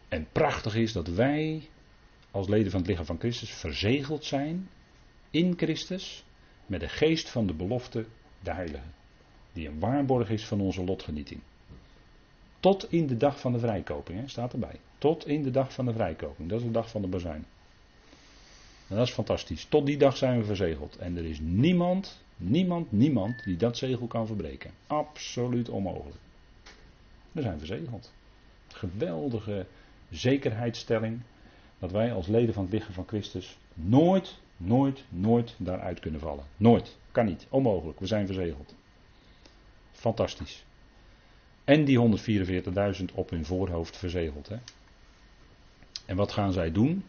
En 0.09 0.29
prachtig 0.33 0.75
is 0.75 0.93
dat 0.93 1.09
wij 1.09 1.69
als 2.31 2.49
leden 2.49 2.71
van 2.71 2.81
het 2.81 2.89
lichaam 2.89 3.05
van 3.05 3.19
Christus 3.19 3.51
verzegeld 3.51 4.25
zijn 4.25 4.69
in 5.31 5.55
Christus 5.57 6.25
met 6.67 6.81
de 6.81 6.89
geest 6.89 7.31
van 7.31 7.47
de 7.47 7.55
belofte, 7.55 8.07
de 8.41 8.53
Heilige, 8.53 8.87
die 9.53 9.69
een 9.69 9.79
waarborg 9.79 10.31
is 10.31 10.47
van 10.47 10.61
onze 10.61 10.85
lotgenieting. 10.85 11.41
Tot 12.61 12.93
in 12.93 13.07
de 13.07 13.17
dag 13.17 13.41
van 13.41 13.53
de 13.53 13.59
vrijkoping, 13.59 14.21
hè, 14.21 14.29
staat 14.29 14.53
erbij. 14.53 14.81
Tot 14.99 15.27
in 15.27 15.43
de 15.43 15.51
dag 15.51 15.73
van 15.73 15.85
de 15.85 15.93
vrijkoping, 15.93 16.49
dat 16.49 16.59
is 16.59 16.67
de 16.67 16.73
dag 16.73 16.91
van 16.91 17.03
de 17.03 17.09
bazuin. 17.09 17.47
En 18.89 18.97
dat 18.97 19.07
is 19.07 19.13
fantastisch. 19.13 19.65
Tot 19.65 19.87
die 19.87 19.97
dag 19.97 20.17
zijn 20.17 20.39
we 20.39 20.45
verzegeld. 20.45 20.97
En 20.97 21.17
er 21.17 21.25
is 21.25 21.39
niemand, 21.41 22.23
niemand, 22.37 22.93
niemand 22.93 23.45
die 23.45 23.57
dat 23.57 23.77
zegel 23.77 24.07
kan 24.07 24.27
verbreken. 24.27 24.71
Absoluut 24.87 25.69
onmogelijk. 25.69 26.17
We 27.33 27.43
zijn 27.43 27.59
verzegeld. 27.59 28.13
Geweldige 28.69 29.67
zekerheidsstelling 30.11 31.21
dat 31.79 31.91
wij 31.91 32.13
als 32.13 32.27
leden 32.27 32.55
van 32.55 32.63
het 32.63 32.73
lichaam 32.73 32.93
van 32.93 33.07
Christus 33.07 33.59
nooit, 33.75 34.39
nooit, 34.57 35.05
nooit 35.09 35.55
daaruit 35.59 36.01
kunnen 36.01 36.21
vallen. 36.21 36.45
Nooit. 36.57 36.97
Kan 37.13 37.27
niet. 37.27 37.47
Onmogelijk. 37.49 38.01
We 38.01 38.07
zijn 38.07 38.27
verzegeld. 38.27 38.75
Fantastisch. 39.93 40.65
En 41.65 41.85
die 41.85 42.19
144.000 42.99 43.05
op 43.15 43.31
hun 43.31 43.45
voorhoofd 43.45 43.97
verzegeld. 43.97 44.49
Hè? 44.49 44.57
En 46.07 46.17
wat 46.17 46.33
gaan 46.33 46.53
zij 46.53 46.73
doen? 46.73 47.05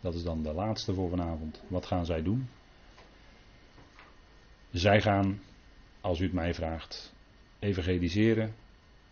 Dat 0.00 0.14
is 0.14 0.22
dan 0.22 0.42
de 0.42 0.52
laatste 0.52 0.94
voor 0.94 1.08
vanavond. 1.08 1.62
Wat 1.68 1.86
gaan 1.86 2.06
zij 2.06 2.22
doen? 2.22 2.48
Zij 4.70 5.00
gaan, 5.00 5.40
als 6.00 6.20
u 6.20 6.24
het 6.24 6.32
mij 6.32 6.54
vraagt, 6.54 7.14
evangeliseren 7.58 8.54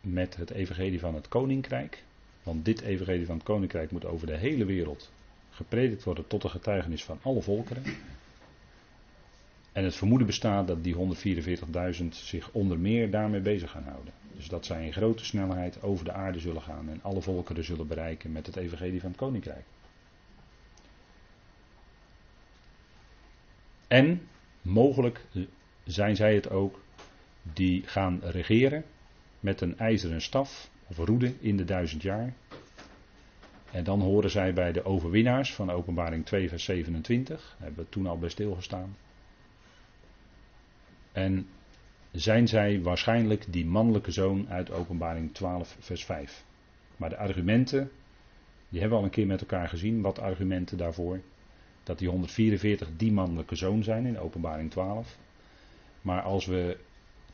met 0.01 0.37
het 0.37 0.51
evangelie 0.51 1.01
van 1.01 1.15
het 1.15 1.29
koninkrijk. 1.29 2.05
Want 2.45 2.65
dit 2.65 2.81
evangelie 2.81 3.27
van 3.27 3.35
het 3.35 3.45
koninkrijk 3.45 3.91
moet 3.91 4.05
over 4.05 4.27
de 4.27 4.37
hele 4.37 4.65
wereld 4.65 5.11
gepredikt 5.51 6.05
worden 6.05 6.27
tot 6.27 6.43
de 6.43 6.49
getuigenis 6.49 7.05
van 7.05 7.19
alle 7.23 7.43
volkeren. 7.43 7.83
En 9.73 9.85
het 9.85 9.95
vermoeden 9.95 10.27
bestaat 10.27 10.67
dat 10.67 10.85
die 10.85 10.97
144.000 11.99 12.09
zich 12.09 12.51
onder 12.53 12.79
meer 12.79 13.11
daarmee 13.11 13.41
bezig 13.41 13.71
gaan 13.71 13.85
houden. 13.85 14.13
Dus 14.37 14.49
dat 14.49 14.67
zij 14.67 14.87
in 14.87 14.93
grote 14.93 15.25
snelheid 15.25 15.83
over 15.83 16.05
de 16.05 16.13
aarde 16.13 16.39
zullen 16.39 16.63
gaan 16.63 16.89
en 16.89 17.03
alle 17.03 17.21
volkeren 17.21 17.65
zullen 17.65 17.87
bereiken 17.87 18.33
met 18.33 18.47
het 18.47 18.57
evangelie 18.57 19.01
van 19.01 19.11
het 19.11 19.19
koninkrijk. 19.19 19.65
En 23.89 24.29
mogelijk 24.63 25.25
zijn 25.85 26.17
zij 26.17 26.35
het 26.35 26.51
ook 26.51 26.81
die 27.43 27.83
gaan 27.87 28.21
regeren 28.23 28.85
met 29.41 29.61
een 29.61 29.79
ijzeren 29.79 30.23
staf 30.23 30.71
of 30.87 30.97
roede 30.97 31.33
in 31.41 31.57
de 31.57 31.65
duizend 31.65 32.03
jaar. 32.03 32.35
En 33.71 33.85
dan 33.85 34.01
horen 34.01 34.31
zij 34.31 34.55
bij 34.55 34.73
de 34.73 34.85
overwinnaars 34.85 35.55
van 35.55 35.71
openbaring 35.71 36.27
2 36.27 36.49
vers 36.49 36.65
27. 36.65 37.55
Daar 37.59 37.67
hebben 37.67 37.85
we 37.85 37.91
toen 37.91 38.07
al 38.07 38.19
bij 38.19 38.29
stilgestaan. 38.29 38.97
En 41.13 41.47
zijn 42.13 42.49
zij 42.49 42.83
waarschijnlijk 42.83 43.45
die 43.53 43.67
mannelijke 43.67 44.11
zoon 44.11 44.49
uit 44.49 44.71
openbaring 44.71 45.35
12 45.35 45.77
vers 45.81 46.05
5. 46.05 46.45
Maar 46.97 47.09
de 47.09 47.17
argumenten, 47.17 47.91
die 48.69 48.81
hebben 48.81 48.99
we 48.99 49.05
al 49.05 49.05
een 49.05 49.15
keer 49.15 49.27
met 49.27 49.41
elkaar 49.41 49.69
gezien. 49.69 50.01
Wat 50.01 50.19
argumenten 50.19 50.79
daarvoor? 50.79 51.21
Dat 51.83 51.99
die 51.99 52.09
144 52.09 52.89
die 52.97 53.13
mannelijke 53.13 53.57
zoon 53.57 53.83
zijn 53.83 54.07
in 54.07 54.19
openbaring 54.19 54.71
12. 54.71 55.19
Maar 56.03 56.23
als 56.23 56.47
we 56.47 56.77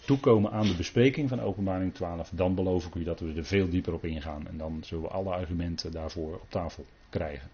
toekomen 0.05 0.51
aan 0.51 0.67
de 0.67 0.77
bespreking 0.77 1.29
van 1.29 1.41
Openbaring 1.41 1.95
12, 1.95 2.31
dan 2.33 2.55
beloof 2.55 2.87
ik 2.87 2.95
u 2.95 3.05
dat 3.05 3.21
we 3.21 3.33
er 3.33 3.45
veel 3.45 3.69
dieper 3.69 3.93
op 3.93 4.05
ingaan. 4.05 4.47
En 4.47 4.57
dan 4.57 4.81
zullen 4.85 5.05
we 5.05 5.11
alle 5.11 5.31
argumenten 5.31 5.93
daarvoor 5.93 6.35
op 6.35 6.51
tafel 6.51 6.87
krijgen. 7.09 7.51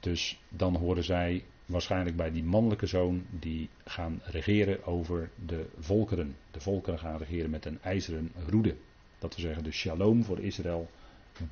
Dus 0.00 0.40
dan 0.48 0.76
horen 0.76 1.04
zij 1.04 1.44
waarschijnlijk 1.66 2.16
bij 2.16 2.30
die 2.30 2.44
mannelijke 2.44 2.86
zoon 2.86 3.24
die 3.30 3.68
gaan 3.84 4.20
regeren 4.24 4.86
over 4.86 5.30
de 5.46 5.66
volkeren. 5.78 6.36
De 6.50 6.60
volkeren 6.60 6.98
gaan 6.98 7.18
regeren 7.18 7.50
met 7.50 7.64
een 7.64 7.78
ijzeren 7.82 8.32
roede. 8.48 8.76
Dat 9.18 9.34
we 9.34 9.40
zeggen 9.40 9.64
de 9.64 9.72
shalom 9.72 10.24
voor 10.24 10.38
Israël 10.38 10.90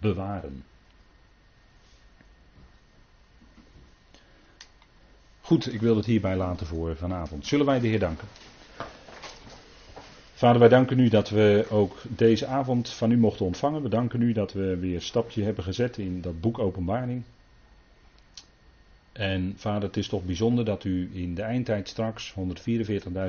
bewaren. 0.01 0.65
Goed, 5.41 5.73
ik 5.73 5.81
wil 5.81 5.97
het 5.97 6.07
hierbij 6.07 6.37
laten 6.37 6.67
voor 6.67 6.97
vanavond. 6.97 7.47
Zullen 7.47 7.67
wij 7.67 7.81
de 7.81 7.87
Heer 7.89 7.99
danken? 7.99 8.29
Vader, 10.41 10.61
wij 10.61 10.69
danken 10.69 10.99
u 10.99 11.09
dat 11.09 11.29
we 11.29 11.67
ook 11.71 12.03
deze 12.09 12.47
avond 12.47 12.89
van 12.89 13.11
u 13.11 13.17
mochten 13.17 13.47
ontvangen. 13.47 13.83
We 13.83 13.89
danken 13.89 14.23
u 14.23 14.33
dat 14.33 14.53
we 14.53 14.77
weer 14.77 14.95
een 14.95 15.03
stapje 15.03 15.43
hebben 15.43 15.65
gezet 15.65 15.99
in 15.99 16.21
dat 16.21 16.41
boek 16.41 16.59
Openbaring. 16.59 17.23
En 19.13 19.53
vader, 19.57 19.83
het 19.83 19.97
is 19.97 20.09
toch 20.09 20.25
bijzonder 20.25 20.65
dat 20.65 20.85
u 20.85 21.11
in 21.13 21.35
de 21.35 21.43
eindtijd 21.43 21.89
straks 21.89 22.35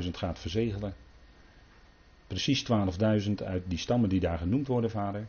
144.000 0.04 0.10
gaat 0.12 0.39
verzegelen. 0.39 0.93
Precies 2.28 2.65
12.000 3.28 3.34
uit 3.45 3.63
die 3.67 3.78
stammen 3.78 4.10
die 4.10 4.19
daar 4.19 4.38
genoemd 4.38 4.67
worden, 4.67 4.89
vader. 4.89 5.26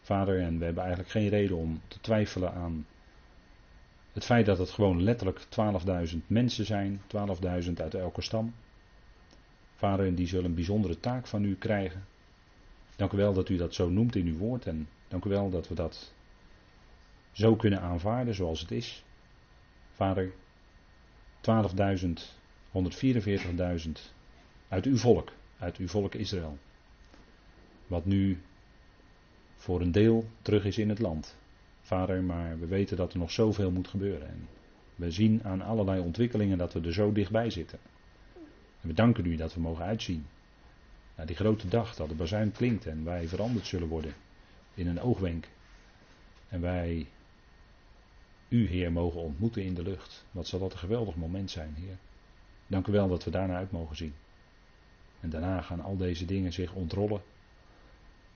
Vader, 0.00 0.40
en 0.40 0.58
we 0.58 0.64
hebben 0.64 0.82
eigenlijk 0.82 1.12
geen 1.12 1.28
reden 1.28 1.56
om 1.56 1.80
te 1.88 2.00
twijfelen 2.00 2.52
aan 2.52 2.86
het 4.12 4.24
feit 4.24 4.46
dat 4.46 4.58
het 4.58 4.70
gewoon 4.70 5.02
letterlijk 5.02 5.46
12.000 6.10 6.18
mensen 6.26 6.64
zijn, 6.64 7.00
12.000 7.64 7.72
uit 7.76 7.94
elke 7.94 8.22
stam. 8.22 8.54
Vader, 9.82 10.06
en 10.06 10.14
die 10.14 10.26
zullen 10.26 10.44
een 10.44 10.54
bijzondere 10.54 11.00
taak 11.00 11.26
van 11.26 11.44
u 11.44 11.56
krijgen. 11.56 12.04
Dank 12.96 13.12
u 13.12 13.16
wel 13.16 13.32
dat 13.32 13.48
u 13.48 13.56
dat 13.56 13.74
zo 13.74 13.88
noemt 13.88 14.16
in 14.16 14.26
uw 14.26 14.36
woord 14.36 14.66
en 14.66 14.88
dank 15.08 15.24
u 15.24 15.28
wel 15.28 15.50
dat 15.50 15.68
we 15.68 15.74
dat 15.74 16.12
zo 17.32 17.56
kunnen 17.56 17.80
aanvaarden 17.80 18.34
zoals 18.34 18.60
het 18.60 18.70
is. 18.70 19.04
Vader, 19.92 20.32
12.000, 21.40 22.06
144.000 23.86 23.90
uit 24.68 24.84
uw 24.84 24.96
volk, 24.96 25.32
uit 25.58 25.76
uw 25.76 25.88
volk 25.88 26.14
Israël. 26.14 26.58
Wat 27.86 28.04
nu 28.04 28.38
voor 29.56 29.80
een 29.80 29.92
deel 29.92 30.24
terug 30.42 30.64
is 30.64 30.78
in 30.78 30.88
het 30.88 30.98
land. 30.98 31.36
Vader, 31.80 32.22
maar 32.22 32.58
we 32.58 32.66
weten 32.66 32.96
dat 32.96 33.12
er 33.12 33.18
nog 33.18 33.30
zoveel 33.30 33.70
moet 33.70 33.88
gebeuren. 33.88 34.28
En 34.28 34.48
we 34.94 35.10
zien 35.10 35.44
aan 35.44 35.62
allerlei 35.62 36.00
ontwikkelingen 36.00 36.58
dat 36.58 36.72
we 36.72 36.80
er 36.80 36.92
zo 36.92 37.12
dichtbij 37.12 37.50
zitten. 37.50 37.78
En 38.82 38.88
we 38.88 38.94
danken 38.94 39.26
u 39.26 39.36
dat 39.36 39.54
we 39.54 39.60
mogen 39.60 39.84
uitzien. 39.84 40.26
Naar 41.16 41.26
die 41.26 41.36
grote 41.36 41.68
dag 41.68 41.94
dat 41.94 42.08
de 42.08 42.14
bazuin 42.14 42.52
klinkt 42.52 42.86
en 42.86 43.04
wij 43.04 43.28
veranderd 43.28 43.66
zullen 43.66 43.88
worden 43.88 44.14
in 44.74 44.86
een 44.86 45.00
oogwenk. 45.00 45.48
En 46.48 46.60
wij 46.60 47.06
u, 48.48 48.68
Heer, 48.68 48.92
mogen 48.92 49.20
ontmoeten 49.20 49.62
in 49.64 49.74
de 49.74 49.82
lucht. 49.82 50.24
Wat 50.30 50.46
zal 50.46 50.58
dat 50.58 50.72
een 50.72 50.78
geweldig 50.78 51.16
moment 51.16 51.50
zijn, 51.50 51.74
Heer. 51.74 51.96
Dank 52.66 52.86
u 52.86 52.92
wel 52.92 53.08
dat 53.08 53.24
we 53.24 53.30
daarna 53.30 53.56
uit 53.56 53.70
mogen 53.70 53.96
zien. 53.96 54.14
En 55.20 55.30
daarna 55.30 55.60
gaan 55.60 55.80
al 55.80 55.96
deze 55.96 56.24
dingen 56.24 56.52
zich 56.52 56.72
ontrollen 56.72 57.22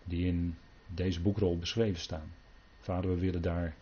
die 0.05 0.27
in 0.27 0.57
deze 0.87 1.21
boekrol 1.21 1.59
beschreven 1.59 2.01
staan. 2.01 2.33
Vader, 2.81 3.11
we 3.11 3.21
willen 3.21 3.43
daar 3.43 3.75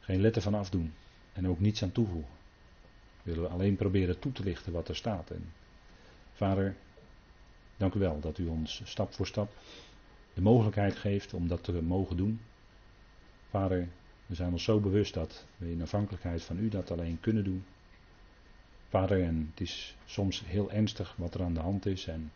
geen 0.00 0.20
letter 0.20 0.42
van 0.42 0.54
afdoen 0.54 0.92
en 1.32 1.48
ook 1.48 1.60
niets 1.60 1.82
aan 1.82 1.92
toevoegen. 1.92 2.34
We 3.22 3.34
willen 3.34 3.50
alleen 3.50 3.76
proberen 3.76 4.18
toe 4.18 4.32
te 4.32 4.42
lichten 4.42 4.72
wat 4.72 4.88
er 4.88 4.96
staat. 4.96 5.30
En 5.30 5.52
Vader, 6.36 6.76
dank 7.76 7.94
u 7.94 7.98
wel 7.98 8.20
dat 8.20 8.38
u 8.38 8.46
ons 8.46 8.80
stap 8.84 9.12
voor 9.12 9.26
stap 9.26 9.52
de 10.34 10.42
mogelijkheid 10.42 10.96
geeft 10.96 11.34
om 11.34 11.48
dat 11.48 11.64
te 11.64 11.82
mogen 11.82 12.16
doen. 12.16 12.40
Vader, 13.50 13.88
we 14.26 14.34
zijn 14.34 14.52
ons 14.52 14.64
zo 14.64 14.80
bewust 14.80 15.14
dat 15.14 15.46
we 15.56 15.70
in 15.70 15.82
afhankelijkheid 15.82 16.42
van 16.42 16.58
u 16.58 16.68
dat 16.68 16.90
alleen 16.90 17.20
kunnen 17.20 17.44
doen. 17.44 17.64
Vader, 18.88 19.22
en 19.22 19.48
het 19.50 19.60
is 19.60 19.96
soms 20.04 20.42
heel 20.46 20.70
ernstig 20.72 21.14
wat 21.16 21.34
er 21.34 21.42
aan 21.42 21.54
de 21.54 21.60
hand 21.60 21.86
is. 21.86 22.06
En 22.06 22.32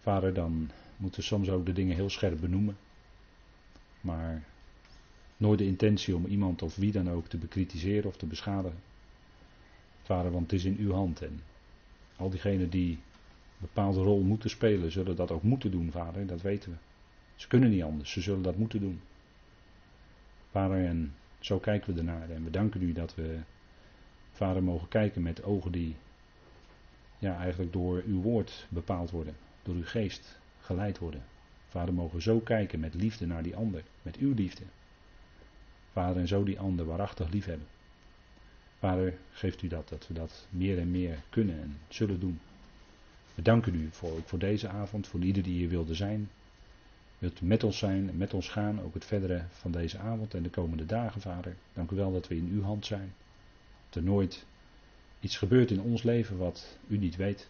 vader, 0.00 0.34
dan 0.34 0.70
moeten 0.96 1.20
we 1.20 1.26
soms 1.26 1.48
ook 1.48 1.66
de 1.66 1.72
dingen 1.72 1.94
heel 1.94 2.10
scherp 2.10 2.40
benoemen. 2.40 2.76
Maar 4.00 4.44
nooit 5.36 5.58
de 5.58 5.66
intentie 5.66 6.16
om 6.16 6.26
iemand 6.26 6.62
of 6.62 6.76
wie 6.76 6.92
dan 6.92 7.10
ook 7.10 7.26
te 7.26 7.36
bekritiseren 7.36 8.08
of 8.08 8.16
te 8.16 8.26
beschadigen. 8.26 8.82
Vader, 10.02 10.30
want 10.30 10.50
het 10.50 10.60
is 10.60 10.64
in 10.64 10.76
uw 10.78 10.92
hand 10.92 11.22
en 11.22 11.40
al 12.16 12.30
diegenen 12.30 12.70
die 12.70 12.92
een 12.92 12.98
bepaalde 13.58 14.00
rol 14.00 14.20
moeten 14.20 14.50
spelen, 14.50 14.92
zullen 14.92 15.16
dat 15.16 15.30
ook 15.30 15.42
moeten 15.42 15.70
doen, 15.70 15.90
vader, 15.90 16.26
dat 16.26 16.42
weten 16.42 16.70
we. 16.70 16.76
Ze 17.34 17.48
kunnen 17.48 17.70
niet 17.70 17.82
anders, 17.82 18.10
ze 18.10 18.20
zullen 18.20 18.42
dat 18.42 18.56
moeten 18.56 18.80
doen. 18.80 19.00
Vader, 20.50 20.84
en 20.84 21.14
zo 21.38 21.58
kijken 21.58 21.92
we 21.92 21.98
ernaar 21.98 22.30
en 22.30 22.44
we 22.44 22.50
danken 22.50 22.82
u 22.82 22.92
dat 22.92 23.14
we, 23.14 23.38
vader, 24.32 24.62
mogen 24.62 24.88
kijken 24.88 25.22
met 25.22 25.42
ogen 25.42 25.72
die 25.72 25.96
ja, 27.18 27.38
eigenlijk 27.38 27.72
door 27.72 28.02
uw 28.06 28.20
woord 28.20 28.66
bepaald 28.68 29.10
worden, 29.10 29.36
door 29.62 29.74
uw 29.74 29.84
geest 29.84 30.38
geleid 30.60 30.98
worden. 30.98 31.22
Vader, 31.68 31.94
mogen 31.94 32.22
zo 32.22 32.38
kijken 32.38 32.80
met 32.80 32.94
liefde 32.94 33.26
naar 33.26 33.42
die 33.42 33.56
ander, 33.56 33.82
met 34.02 34.16
uw 34.16 34.34
liefde. 34.34 34.62
Vader, 35.92 36.20
en 36.20 36.28
zo 36.28 36.44
die 36.44 36.60
ander 36.60 36.86
waarachtig 36.86 37.28
lief 37.28 37.44
hebben. 37.44 37.66
Vader, 38.86 39.14
geeft 39.32 39.62
u 39.62 39.68
dat, 39.68 39.88
dat 39.88 40.06
we 40.06 40.14
dat 40.14 40.46
meer 40.48 40.78
en 40.78 40.90
meer 40.90 41.18
kunnen 41.30 41.60
en 41.62 41.78
zullen 41.88 42.20
doen. 42.20 42.40
We 43.34 43.42
danken 43.42 43.74
u 43.74 43.88
voor, 43.90 44.22
voor 44.24 44.38
deze 44.38 44.68
avond, 44.68 45.06
voor 45.06 45.20
ieder 45.20 45.42
die 45.42 45.54
hier 45.54 45.68
wilde 45.68 45.94
zijn. 45.94 46.30
Wilt 47.18 47.40
u 47.40 47.44
met 47.44 47.64
ons 47.64 47.78
zijn 47.78 48.08
en 48.08 48.16
met 48.16 48.34
ons 48.34 48.48
gaan, 48.48 48.82
ook 48.82 48.94
het 48.94 49.04
verdere 49.04 49.44
van 49.50 49.70
deze 49.70 49.98
avond 49.98 50.34
en 50.34 50.42
de 50.42 50.50
komende 50.50 50.86
dagen, 50.86 51.20
Vader. 51.20 51.56
Dank 51.72 51.90
u 51.90 51.96
wel 51.96 52.12
dat 52.12 52.28
we 52.28 52.36
in 52.36 52.48
uw 52.52 52.62
hand 52.62 52.86
zijn. 52.86 53.12
Dat 53.88 53.94
er 53.94 54.02
nooit 54.02 54.44
iets 55.20 55.36
gebeurt 55.36 55.70
in 55.70 55.80
ons 55.80 56.02
leven 56.02 56.36
wat 56.36 56.78
u 56.86 56.98
niet 56.98 57.16
weet. 57.16 57.48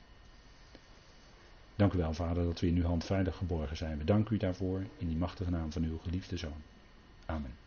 Dank 1.76 1.92
u 1.92 1.98
wel, 1.98 2.14
Vader, 2.14 2.44
dat 2.44 2.60
we 2.60 2.66
in 2.66 2.76
uw 2.76 2.84
hand 2.84 3.04
veilig 3.04 3.36
geborgen 3.36 3.76
zijn. 3.76 3.98
We 3.98 4.04
danken 4.04 4.34
u 4.34 4.38
daarvoor 4.38 4.82
in 4.98 5.08
die 5.08 5.16
machtige 5.16 5.50
naam 5.50 5.72
van 5.72 5.82
uw 5.82 5.98
geliefde 5.98 6.36
Zoon. 6.36 6.62
Amen. 7.26 7.65